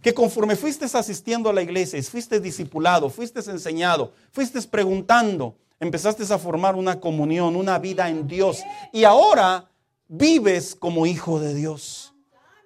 [0.00, 6.38] que conforme fuiste asistiendo a la iglesia, fuiste discipulado, fuiste enseñado, fuiste preguntando, empezaste a
[6.38, 8.62] formar una comunión, una vida en Dios.
[8.92, 9.70] Y ahora
[10.08, 12.14] vives como hijo de Dios.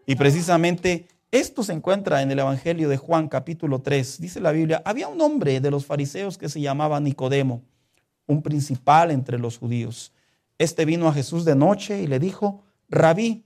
[0.07, 4.21] Y precisamente esto se encuentra en el Evangelio de Juan capítulo 3.
[4.21, 7.63] Dice la Biblia, había un hombre de los fariseos que se llamaba Nicodemo,
[8.27, 10.13] un principal entre los judíos.
[10.59, 13.46] Este vino a Jesús de noche y le dijo, rabí,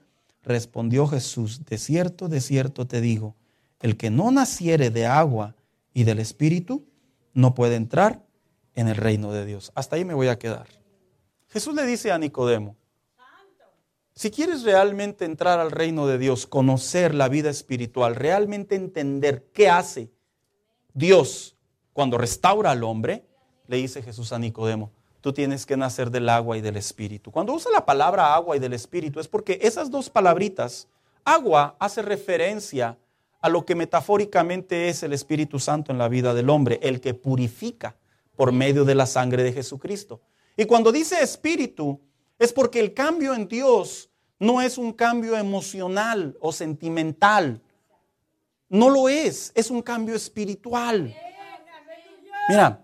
[0.43, 3.35] Respondió Jesús, de cierto, de cierto te digo,
[3.79, 5.55] el que no naciere de agua
[5.93, 6.85] y del Espíritu
[7.33, 8.25] no puede entrar
[8.75, 9.71] en el reino de Dios.
[9.75, 10.67] Hasta ahí me voy a quedar.
[11.49, 12.75] Jesús le dice a Nicodemo,
[14.13, 19.69] si quieres realmente entrar al reino de Dios, conocer la vida espiritual, realmente entender qué
[19.69, 20.11] hace
[20.93, 21.55] Dios
[21.93, 23.25] cuando restaura al hombre,
[23.67, 27.31] le dice Jesús a Nicodemo, tú tienes que nacer del agua y del espíritu.
[27.31, 30.87] Cuando usa la palabra agua y del espíritu es porque esas dos palabritas,
[31.23, 32.97] agua hace referencia
[33.39, 37.13] a lo que metafóricamente es el Espíritu Santo en la vida del hombre, el que
[37.13, 37.95] purifica
[38.35, 40.21] por medio de la sangre de Jesucristo.
[40.55, 41.99] Y cuando dice espíritu,
[42.37, 47.61] es porque el cambio en Dios no es un cambio emocional o sentimental.
[48.69, 51.15] No lo es, es un cambio espiritual.
[52.47, 52.83] Mira,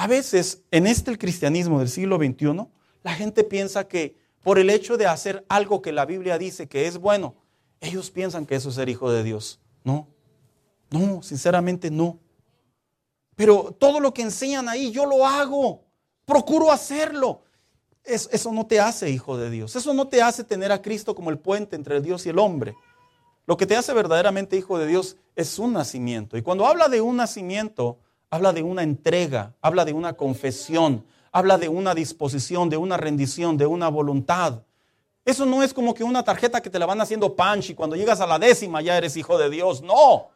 [0.00, 2.66] a veces en este el cristianismo del siglo XXI,
[3.02, 6.86] la gente piensa que por el hecho de hacer algo que la Biblia dice que
[6.86, 7.34] es bueno,
[7.80, 9.60] ellos piensan que eso es ser hijo de Dios.
[9.84, 10.08] No,
[10.90, 12.18] no, sinceramente no.
[13.36, 15.84] Pero todo lo que enseñan ahí, yo lo hago,
[16.24, 17.42] procuro hacerlo
[18.04, 19.76] eso no te hace hijo de Dios.
[19.76, 22.74] Eso no te hace tener a Cristo como el puente entre Dios y el hombre.
[23.46, 26.38] Lo que te hace verdaderamente hijo de Dios es un nacimiento.
[26.38, 27.98] Y cuando habla de un nacimiento,
[28.30, 33.56] habla de una entrega, habla de una confesión, habla de una disposición, de una rendición,
[33.56, 34.62] de una voluntad.
[35.24, 37.96] Eso no es como que una tarjeta que te la van haciendo punch y cuando
[37.96, 39.82] llegas a la décima ya eres hijo de Dios.
[39.82, 40.28] No.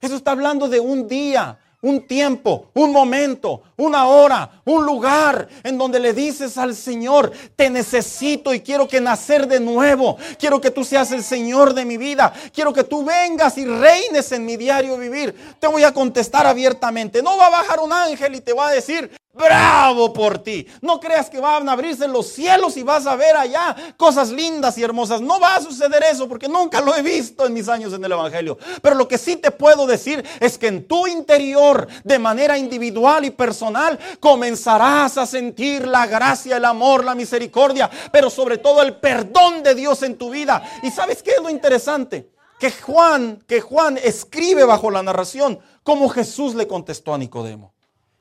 [0.00, 5.76] Eso está hablando de un día, un tiempo, un momento, una hora, un lugar en
[5.76, 10.70] donde le dices al Señor, te necesito y quiero que nacer de nuevo, quiero que
[10.70, 14.56] tú seas el Señor de mi vida, quiero que tú vengas y reines en mi
[14.56, 15.34] diario vivir.
[15.60, 18.72] Te voy a contestar abiertamente, no va a bajar un ángel y te va a
[18.72, 20.66] decir, bravo por ti.
[20.80, 24.78] No creas que van a abrirse los cielos y vas a ver allá cosas lindas
[24.78, 25.20] y hermosas.
[25.20, 28.12] No va a suceder eso porque nunca lo he visto en mis años en el
[28.12, 28.58] Evangelio.
[28.80, 33.24] Pero lo que sí te puedo decir es que en tu interior, de manera individual
[33.24, 38.96] y personal, comenzarás a sentir la gracia, el amor, la misericordia, pero sobre todo el
[38.96, 40.62] perdón de Dios en tu vida.
[40.82, 42.30] ¿Y sabes qué es lo interesante?
[42.58, 47.73] Que Juan, que Juan escribe bajo la narración como Jesús le contestó a Nicodemo.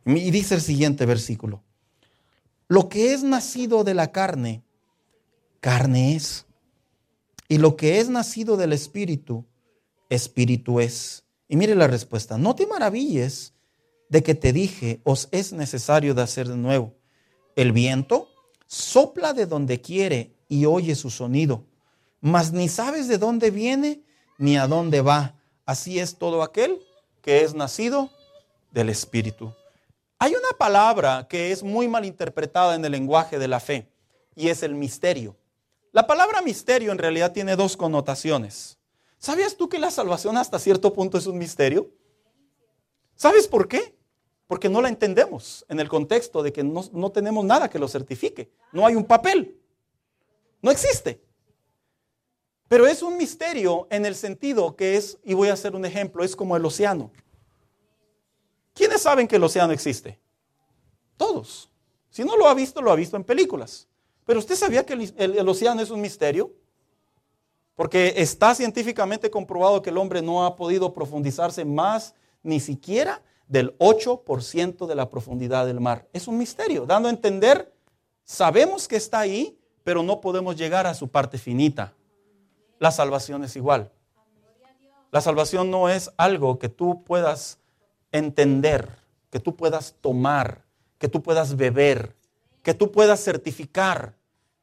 [0.06, 1.64] Y dice el siguiente versículo.
[2.68, 4.64] Lo que es nacido de la carne,
[5.60, 6.46] carne es.
[7.48, 9.46] Y lo que es nacido del espíritu,
[10.10, 11.24] espíritu es.
[11.48, 12.38] Y mire la respuesta.
[12.38, 13.54] No te maravilles
[14.10, 16.96] de que te dije, os es necesario de hacer de nuevo.
[17.56, 18.28] El viento
[18.68, 21.66] sopla de donde quiere y oye su sonido,
[22.22, 24.04] mas ni sabes de dónde viene
[24.38, 25.36] ni a dónde va.
[25.66, 26.80] Así es todo aquel
[27.22, 28.10] que es nacido
[28.72, 29.54] del Espíritu.
[30.24, 33.90] Hay una palabra que es muy mal interpretada en el lenguaje de la fe
[34.38, 35.36] y es el misterio.
[35.92, 38.78] La palabra misterio en realidad tiene dos connotaciones.
[39.18, 41.92] ¿Sabías tú que la salvación hasta cierto punto es un misterio?
[43.18, 43.98] ¿Sabes por qué?
[44.48, 47.90] Porque no la entendemos en el contexto de que no, no tenemos nada que lo
[47.90, 48.50] certifique.
[48.72, 49.60] No hay un papel.
[50.62, 51.22] No existe.
[52.70, 56.24] Pero es un misterio en el sentido que es, y voy a hacer un ejemplo,
[56.24, 57.12] es como el océano.
[58.84, 60.20] ¿Quiénes saben que el océano existe?
[61.16, 61.72] Todos.
[62.10, 63.88] Si no lo ha visto, lo ha visto en películas.
[64.26, 66.52] Pero usted sabía que el, océano es un misterio.
[67.76, 73.74] Porque está científicamente comprobado que el hombre no ha podido profundizarse más ni siquiera del
[73.78, 76.10] 8% de la profundidad del mar.
[76.12, 77.74] Es un misterio, dando a entender,
[78.26, 81.94] sabemos que está ahí, pero no podemos llegar a su parte finita.
[82.80, 83.94] La salvación es igual.
[85.10, 87.63] La salvación no es algo que tú puedas
[88.14, 88.88] entender,
[89.30, 90.64] que tú puedas tomar,
[90.98, 92.16] que tú puedas beber,
[92.62, 94.16] que tú puedas certificar.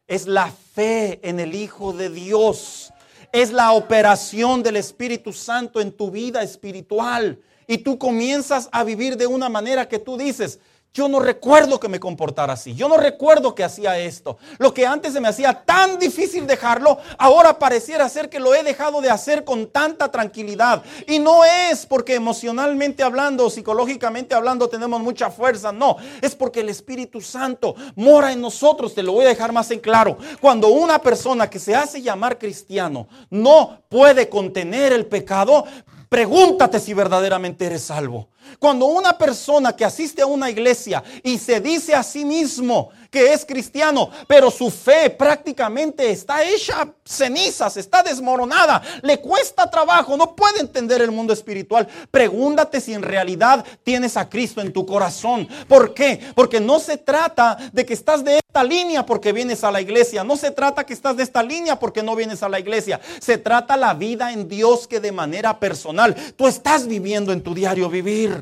[0.07, 2.93] Es la fe en el Hijo de Dios.
[3.33, 7.39] Es la operación del Espíritu Santo en tu vida espiritual.
[7.67, 10.59] Y tú comienzas a vivir de una manera que tú dices,
[10.93, 12.75] yo no recuerdo que me comportara así.
[12.75, 14.39] Yo no recuerdo que hacía esto.
[14.59, 18.65] Lo que antes se me hacía tan difícil dejarlo, ahora pareciera ser que lo he
[18.65, 20.83] dejado de hacer con tanta tranquilidad.
[21.07, 25.71] Y no es porque emocionalmente hablando, psicológicamente hablando, tenemos mucha fuerza.
[25.71, 28.93] No, es porque el Espíritu Santo mora en nosotros.
[28.93, 30.19] Te lo voy a dejar más en claro.
[30.41, 35.65] Cuando una persona que se hace llamar cristiano no puede contener el pecado,
[36.09, 38.29] pregúntate si verdaderamente eres salvo.
[38.59, 43.33] Cuando una persona que asiste a una iglesia y se dice a sí mismo que
[43.33, 50.37] es cristiano, pero su fe prácticamente está hecha cenizas, está desmoronada, le cuesta trabajo, no
[50.37, 55.49] puede entender el mundo espiritual, pregúntate si en realidad tienes a Cristo en tu corazón.
[55.67, 56.21] ¿Por qué?
[56.35, 60.23] Porque no se trata de que estás de esta línea porque vienes a la iglesia,
[60.23, 63.39] no se trata que estás de esta línea porque no vienes a la iglesia, se
[63.39, 67.89] trata la vida en Dios que de manera personal tú estás viviendo en tu diario
[67.89, 68.40] vivir.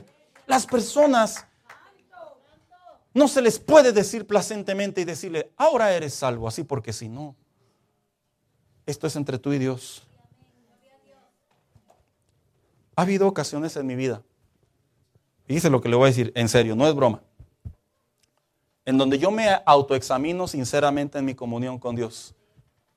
[0.48, 1.46] Las personas
[3.12, 7.36] no se les puede decir placentemente y decirle, ahora eres salvo, así porque si no,
[8.86, 10.06] esto es entre tú y Dios.
[12.96, 14.22] Ha habido ocasiones en mi vida,
[15.46, 17.22] y dice lo que le voy a decir, en serio, no es broma,
[18.86, 22.34] en donde yo me autoexamino sinceramente en mi comunión con Dios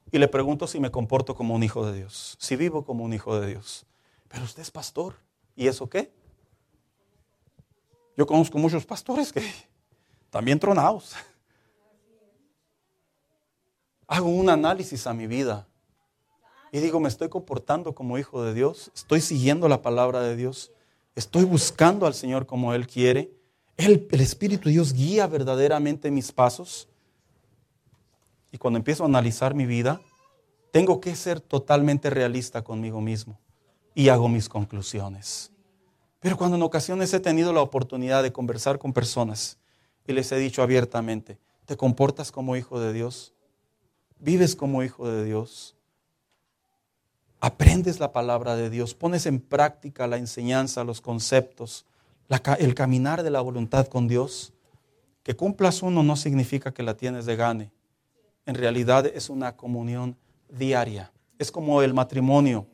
[0.09, 3.13] y le pregunto si me comporto como un hijo de Dios, si vivo como un
[3.13, 3.85] hijo de Dios.
[4.29, 5.15] Pero usted es pastor,
[5.55, 6.13] ¿y eso qué?
[8.17, 9.43] Yo conozco muchos pastores que
[10.29, 11.13] también tronados.
[14.07, 15.67] Hago un análisis a mi vida
[16.71, 20.71] y digo, me estoy comportando como hijo de Dios, estoy siguiendo la palabra de Dios,
[21.15, 23.31] estoy buscando al Señor como Él quiere.
[23.77, 26.87] el Espíritu de Dios guía verdaderamente mis pasos.
[28.51, 30.01] Y cuando empiezo a analizar mi vida,
[30.71, 33.39] tengo que ser totalmente realista conmigo mismo
[33.93, 35.51] y hago mis conclusiones.
[36.21, 39.57] Pero cuando en ocasiones he tenido la oportunidad de conversar con personas
[40.07, 43.33] y les he dicho abiertamente, ¿te comportas como hijo de Dios?
[44.19, 45.75] ¿Vives como hijo de Dios?
[47.39, 48.93] ¿Aprendes la palabra de Dios?
[48.93, 51.87] ¿Pones en práctica la enseñanza, los conceptos,
[52.59, 54.53] el caminar de la voluntad con Dios?
[55.23, 57.71] Que cumplas uno no significa que la tienes de gane.
[58.45, 60.15] En realidad es una comunión
[60.49, 61.11] diaria.
[61.39, 62.67] Es como el matrimonio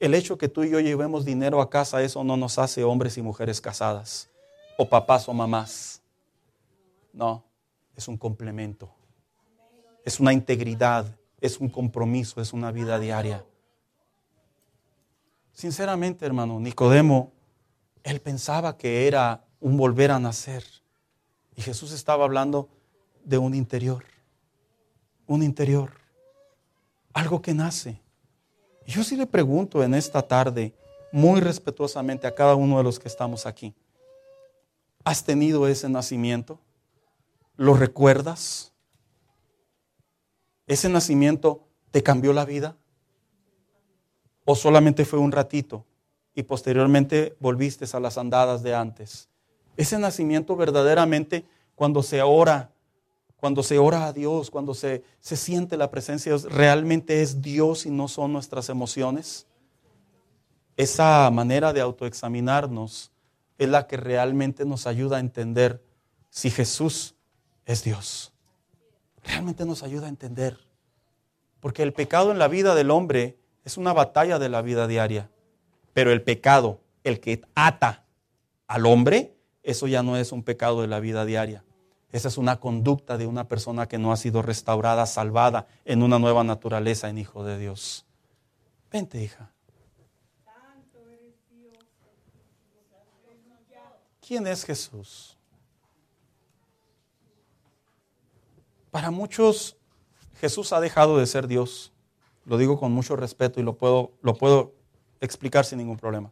[0.00, 3.16] el hecho que tú y yo llevemos dinero a casa, eso no nos hace hombres
[3.16, 4.28] y mujeres casadas,
[4.76, 6.02] o papás o mamás.
[7.12, 7.44] No,
[7.96, 8.90] es un complemento.
[10.04, 13.44] Es una integridad, es un compromiso, es una vida diaria.
[15.52, 17.32] Sinceramente, hermano, Nicodemo,
[18.02, 20.64] él pensaba que era un volver a nacer.
[21.56, 22.68] Y Jesús estaba hablando
[23.24, 24.04] de un interior,
[25.26, 25.92] un interior,
[27.12, 28.03] algo que nace.
[28.86, 30.74] Yo sí le pregunto en esta tarde,
[31.10, 33.74] muy respetuosamente a cada uno de los que estamos aquí,
[35.04, 36.58] ¿has tenido ese nacimiento?
[37.56, 38.72] ¿Lo recuerdas?
[40.66, 42.76] ¿Ese nacimiento te cambió la vida?
[44.44, 45.86] ¿O solamente fue un ratito
[46.34, 49.28] y posteriormente volviste a las andadas de antes?
[49.76, 52.73] Ese nacimiento verdaderamente cuando se ora
[53.44, 57.42] cuando se ora a Dios, cuando se, se siente la presencia de Dios, realmente es
[57.42, 59.46] Dios y no son nuestras emociones.
[60.78, 63.12] Esa manera de autoexaminarnos
[63.58, 65.84] es la que realmente nos ayuda a entender
[66.30, 67.16] si Jesús
[67.66, 68.32] es Dios.
[69.22, 70.56] Realmente nos ayuda a entender.
[71.60, 75.28] Porque el pecado en la vida del hombre es una batalla de la vida diaria.
[75.92, 78.06] Pero el pecado, el que ata
[78.68, 81.62] al hombre, eso ya no es un pecado de la vida diaria.
[82.14, 86.20] Esa es una conducta de una persona que no ha sido restaurada, salvada en una
[86.20, 88.06] nueva naturaleza en Hijo de Dios.
[88.88, 89.50] Vente, hija.
[94.24, 95.36] ¿Quién es Jesús?
[98.92, 99.76] Para muchos,
[100.36, 101.92] Jesús ha dejado de ser Dios.
[102.44, 104.72] Lo digo con mucho respeto y lo puedo, lo puedo
[105.20, 106.30] explicar sin ningún problema.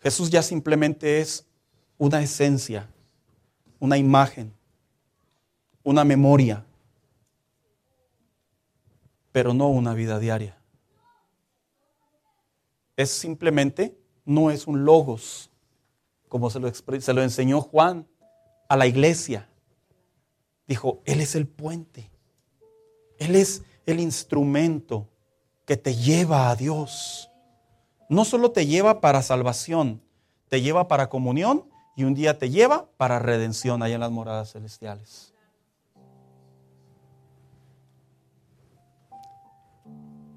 [0.00, 1.44] Jesús ya simplemente es
[1.98, 2.88] una esencia
[3.82, 4.54] una imagen
[5.82, 6.64] una memoria,
[9.32, 10.56] pero no una vida diaria.
[12.96, 15.50] Es simplemente, no es un logos,
[16.28, 18.06] como se lo, se lo enseñó Juan
[18.68, 19.48] a la iglesia.
[20.66, 22.10] Dijo, Él es el puente,
[23.18, 25.08] Él es el instrumento
[25.64, 27.30] que te lleva a Dios.
[28.08, 30.00] No solo te lleva para salvación,
[30.48, 34.52] te lleva para comunión y un día te lleva para redención allá en las moradas
[34.52, 35.32] celestiales.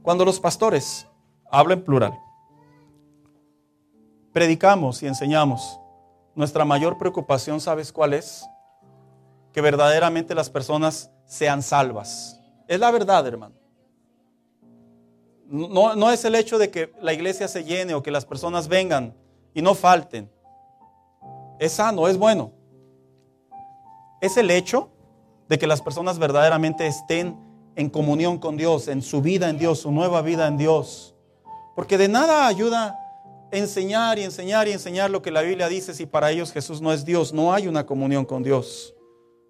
[0.02, 1.08] Cuando los pastores,
[1.50, 2.14] hablan plural,
[4.32, 5.80] predicamos y enseñamos,
[6.36, 8.46] nuestra mayor preocupación, ¿sabes cuál es?
[9.54, 12.40] Que verdaderamente las personas sean salvas.
[12.68, 13.56] Es la verdad, hermano.
[15.48, 18.68] No, no, es el hecho de que la iglesia se llene o que las personas
[18.68, 19.16] vengan
[19.54, 20.30] y no falten.
[21.60, 22.52] Es sano, es bueno.
[24.22, 24.90] Es el hecho
[25.48, 27.38] de que las personas verdaderamente estén
[27.76, 31.16] en comunión con Dios, en su vida en Dios, su nueva vida en Dios.
[31.76, 33.00] Porque de nada ayuda
[33.52, 36.92] enseñar y enseñar y enseñar lo que la Biblia dice si para ellos Jesús no
[36.92, 38.96] es Dios, no hay una comunión con Dios.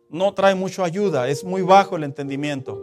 [0.09, 2.79] No trae mucha ayuda, es muy bajo el entendimiento.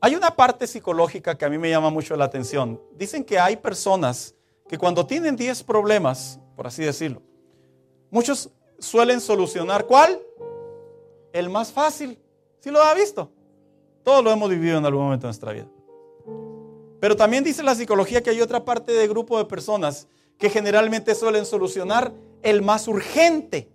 [0.00, 2.80] Hay una parte psicológica que a mí me llama mucho la atención.
[2.96, 4.34] Dicen que hay personas
[4.70, 7.20] que cuando tienen 10 problemas, por así decirlo,
[8.08, 10.22] muchos suelen solucionar ¿cuál?
[11.32, 12.16] El más fácil.
[12.60, 13.32] ¿Sí lo ha visto?
[14.04, 15.66] Todos lo hemos vivido en algún momento de nuestra vida.
[17.00, 20.06] Pero también dice la psicología que hay otra parte del grupo de personas
[20.38, 22.12] que generalmente suelen solucionar
[22.44, 23.68] el más urgente.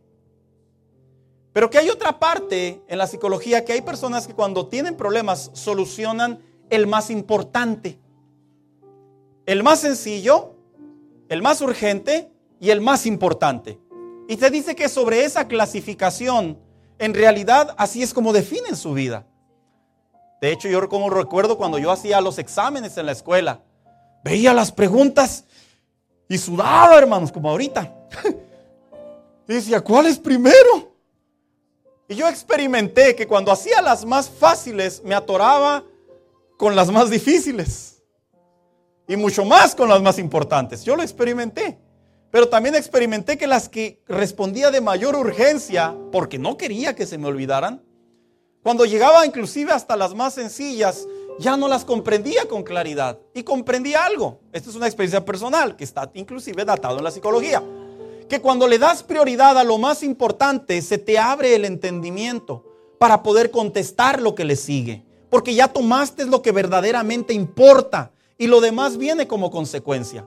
[1.52, 5.52] Pero que hay otra parte en la psicología que hay personas que cuando tienen problemas
[5.52, 8.00] solucionan el más importante,
[9.46, 10.55] el más sencillo,
[11.30, 13.80] el más urgente y el más importante.
[14.28, 16.60] Y se dice que sobre esa clasificación,
[16.98, 19.28] en realidad así es como definen su vida.
[20.42, 23.64] De hecho, yo como recuerdo cuando yo hacía los exámenes en la escuela,
[24.24, 25.46] veía las preguntas
[26.28, 27.94] y sudaba, hermanos, como ahorita.
[29.48, 30.96] Y decía, ¿cuál es primero?
[32.08, 35.84] Y yo experimenté que cuando hacía las más fáciles me atoraba
[36.58, 37.95] con las más difíciles.
[39.08, 40.84] Y mucho más con las más importantes.
[40.84, 41.78] Yo lo experimenté.
[42.32, 47.18] Pero también experimenté que las que respondía de mayor urgencia, porque no quería que se
[47.18, 47.82] me olvidaran,
[48.62, 51.08] cuando llegaba inclusive hasta las más sencillas,
[51.40, 53.20] ya no las comprendía con claridad.
[53.34, 54.40] Y comprendía algo.
[54.52, 57.64] Esta es una experiencia personal que está inclusive datado en la psicología
[58.28, 62.64] que cuando le das prioridad a lo más importante, se te abre el entendimiento
[63.00, 65.06] para poder contestar lo que le sigue.
[65.30, 70.26] Porque ya tomaste lo que verdaderamente importa y lo demás viene como consecuencia.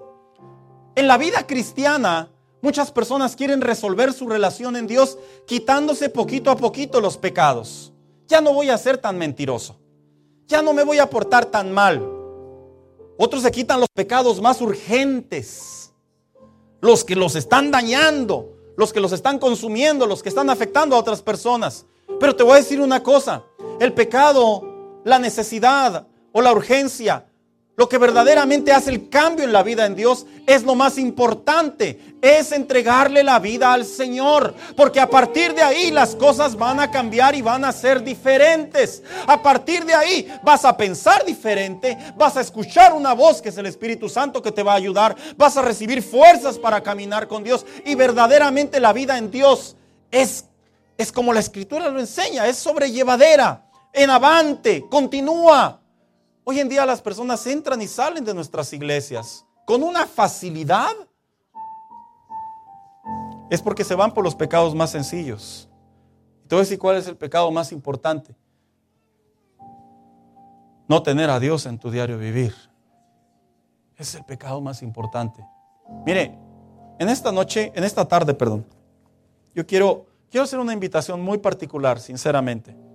[0.95, 2.31] En la vida cristiana,
[2.63, 7.93] muchas personas quieren resolver su relación en Dios quitándose poquito a poquito los pecados.
[8.27, 9.77] Ya no voy a ser tan mentiroso.
[10.47, 12.03] Ya no me voy a portar tan mal.
[13.19, 15.79] Otros se quitan los pecados más urgentes
[16.81, 21.01] los que los están dañando, los que los están consumiendo, los que están afectando a
[21.01, 21.87] otras personas.
[22.21, 23.45] Pero te voy a decir una cosa,
[23.81, 24.63] el pecado,
[25.05, 27.28] la necesidad o la urgencia
[27.79, 32.17] lo que verdaderamente hace el cambio en la vida en Dios es lo más importante,
[32.21, 36.91] es entregarle la vida al Señor, porque a partir de ahí las cosas van a
[36.91, 39.05] cambiar y van a ser diferentes.
[39.29, 43.59] A partir de ahí vas a pensar diferente, vas a escuchar una voz que es
[43.59, 47.45] el Espíritu Santo que te va a ayudar, vas a recibir fuerzas para caminar con
[47.45, 49.77] Dios y verdaderamente la vida en Dios
[50.11, 50.47] es
[50.97, 55.81] es como la escritura lo enseña, es sobrellevadera, en avante, continúa.
[56.51, 60.95] Hoy en día las personas entran y salen de nuestras iglesias con una facilidad.
[63.51, 65.69] Es porque se van por los pecados más sencillos.
[66.51, 68.35] A decir cuál es el pecado más importante.
[70.89, 72.55] No tener a Dios en tu diario vivir.
[73.99, 75.45] Es el pecado más importante.
[76.07, 76.39] Mire,
[76.99, 78.65] en esta noche, en esta tarde, perdón,
[79.55, 82.88] yo quiero, quiero hacer una invitación muy particular, sinceramente.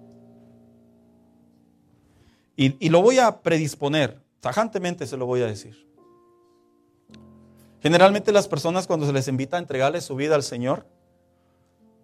[2.55, 5.87] Y, lo voy a predisponer, tajantemente se lo voy a decir.
[7.81, 10.87] Generalmente las personas cuando se les invita a entregarle su vida al Señor,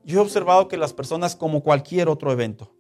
[0.04, 2.74] yo he observado que las personas como cualquier otro evento,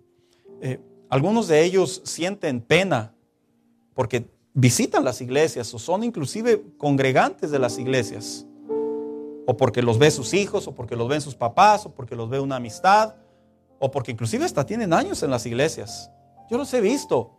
[0.61, 3.13] eh, algunos de ellos sienten pena
[3.93, 8.45] porque visitan las iglesias o son inclusive congregantes de las iglesias,
[9.45, 12.29] o porque los ve sus hijos, o porque los ven sus papás, o porque los
[12.29, 13.15] ve una amistad,
[13.79, 16.11] o porque inclusive hasta tienen años en las iglesias.
[16.51, 17.38] Yo los he visto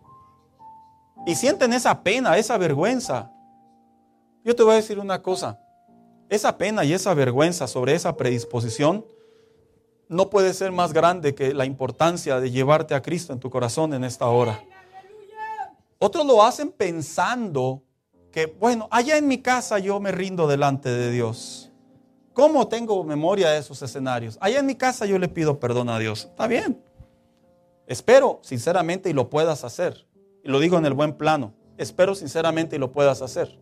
[1.26, 3.30] y sienten esa pena, esa vergüenza.
[4.44, 5.60] Yo te voy a decir una cosa,
[6.28, 9.04] esa pena y esa vergüenza sobre esa predisposición
[10.08, 13.94] no puede ser más grande que la importancia de llevarte a Cristo en tu corazón
[13.94, 14.62] en esta hora.
[15.98, 17.82] Otros lo hacen pensando
[18.32, 21.70] que, bueno, allá en mi casa yo me rindo delante de Dios.
[22.32, 24.38] ¿Cómo tengo memoria de esos escenarios?
[24.40, 26.24] Allá en mi casa yo le pido perdón a Dios.
[26.30, 26.82] Está bien.
[27.86, 30.06] Espero sinceramente y lo puedas hacer.
[30.42, 31.54] Y lo digo en el buen plano.
[31.76, 33.58] Espero sinceramente y lo puedas hacer.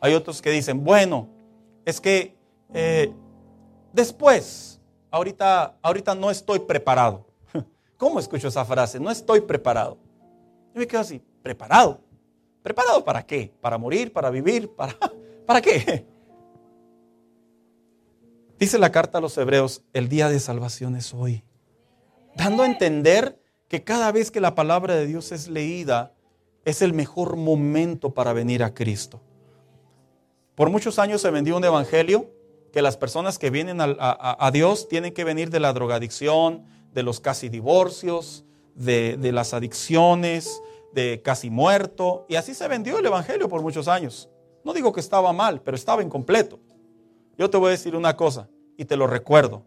[0.00, 1.28] Hay otros que dicen, bueno,
[1.84, 2.36] es que
[2.74, 3.12] eh,
[3.92, 4.80] después,
[5.10, 7.26] ahorita, ahorita no estoy preparado.
[7.96, 9.00] ¿Cómo escucho esa frase?
[9.00, 9.98] No estoy preparado.
[10.74, 12.00] Yo me quedo así, preparado.
[12.62, 13.52] ¿Preparado para qué?
[13.60, 14.12] ¿Para morir?
[14.12, 14.68] ¿Para vivir?
[14.76, 14.94] ¿Para,
[15.46, 16.06] ¿para qué?
[18.58, 21.44] Dice la carta a los hebreos, el día de salvación es hoy.
[22.34, 23.38] Dando a entender
[23.68, 26.14] que cada vez que la palabra de Dios es leída,
[26.64, 29.20] es el mejor momento para venir a Cristo.
[30.54, 32.30] Por muchos años se vendió un evangelio
[32.72, 37.20] que las personas que vienen a, Dios tienen que venir de la drogadicción, de los
[37.20, 38.44] casi divorcios,
[38.74, 40.60] de, de las adicciones,
[40.92, 42.26] de casi muerto.
[42.28, 44.28] Y así se vendió el evangelio por muchos años.
[44.64, 46.58] No digo que estaba mal, pero estaba incompleto.
[47.38, 49.62] Yo te voy a decir una cosa y te lo recuerdo.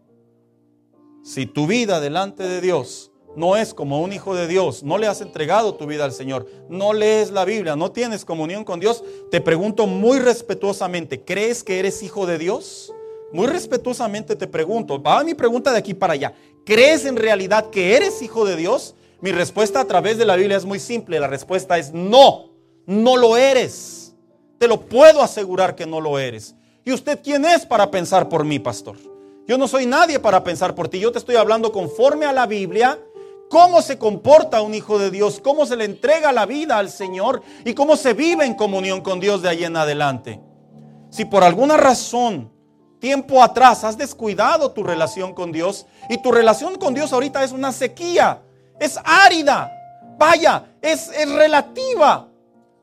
[1.22, 5.06] Si tu vida delante de Dios no es como un hijo de Dios, no le
[5.06, 9.04] has entregado tu vida al Señor, no lees la Biblia, no tienes comunión con Dios,
[9.30, 12.92] te pregunto muy respetuosamente, ¿crees que eres hijo de Dios?
[13.32, 17.96] Muy respetuosamente te pregunto, va mi pregunta de aquí para allá, ¿crees en realidad que
[17.96, 18.94] eres hijo de Dios?
[19.20, 22.50] Mi respuesta a través de la Biblia es muy simple, la respuesta es no,
[22.86, 24.14] no lo eres.
[24.58, 26.54] Te lo puedo asegurar que no lo eres.
[26.84, 28.96] ¿Y usted quién es para pensar por mí, pastor?
[29.46, 32.46] Yo no soy nadie para pensar por ti, yo te estoy hablando conforme a la
[32.46, 32.98] Biblia
[33.50, 37.42] cómo se comporta un hijo de Dios, cómo se le entrega la vida al Señor
[37.64, 40.40] y cómo se vive en comunión con Dios de ahí en adelante.
[41.10, 42.52] Si por alguna razón,
[43.00, 47.50] tiempo atrás, has descuidado tu relación con Dios y tu relación con Dios ahorita es
[47.50, 48.40] una sequía,
[48.78, 49.68] es árida,
[50.16, 52.28] vaya, es, es relativa.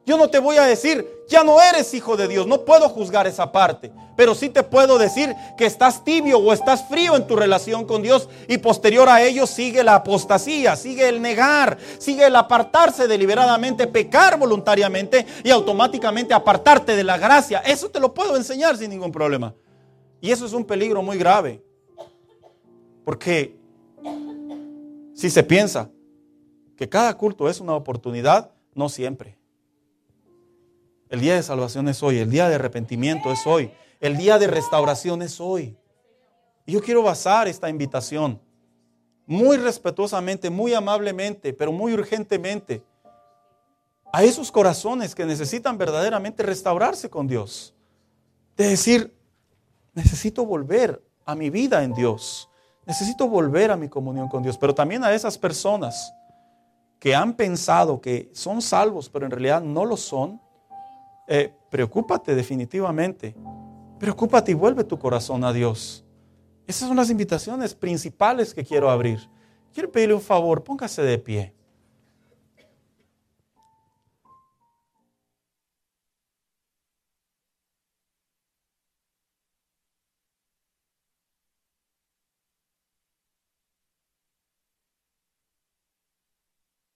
[0.06, 3.28] Yo no te voy a decir, ya no eres hijo de Dios, no puedo juzgar
[3.28, 7.36] esa parte, pero sí te puedo decir que estás tibio o estás frío en tu
[7.36, 12.36] relación con Dios y posterior a ello sigue la apostasía, sigue el negar, sigue el
[12.36, 17.60] apartarse deliberadamente, pecar voluntariamente y automáticamente apartarte de la gracia.
[17.60, 19.54] Eso te lo puedo enseñar sin ningún problema.
[20.22, 21.64] Y eso es un peligro muy grave,
[23.04, 23.56] porque
[25.14, 25.90] si se piensa
[26.76, 29.38] que cada culto es una oportunidad, no siempre.
[31.10, 34.48] El día de salvación es hoy, el día de arrepentimiento es hoy, el día de
[34.48, 35.78] restauración es hoy.
[36.66, 38.42] Y yo quiero basar esta invitación
[39.26, 42.84] muy respetuosamente, muy amablemente, pero muy urgentemente
[44.12, 47.74] a esos corazones que necesitan verdaderamente restaurarse con Dios.
[48.56, 49.14] De decir,
[49.94, 52.50] necesito volver a mi vida en Dios.
[52.86, 54.58] Necesito volver a mi comunión con Dios.
[54.58, 56.14] Pero también a esas personas
[57.00, 60.42] que han pensado que son salvos, pero en realidad no lo son
[61.28, 63.36] eh, preocúpate definitivamente.
[64.00, 66.06] Preocúpate y vuelve tu corazón a Dios.
[66.66, 69.30] Esas son las invitaciones principales que quiero abrir.
[69.74, 71.54] Quiero pedirle un favor, póngase de pie.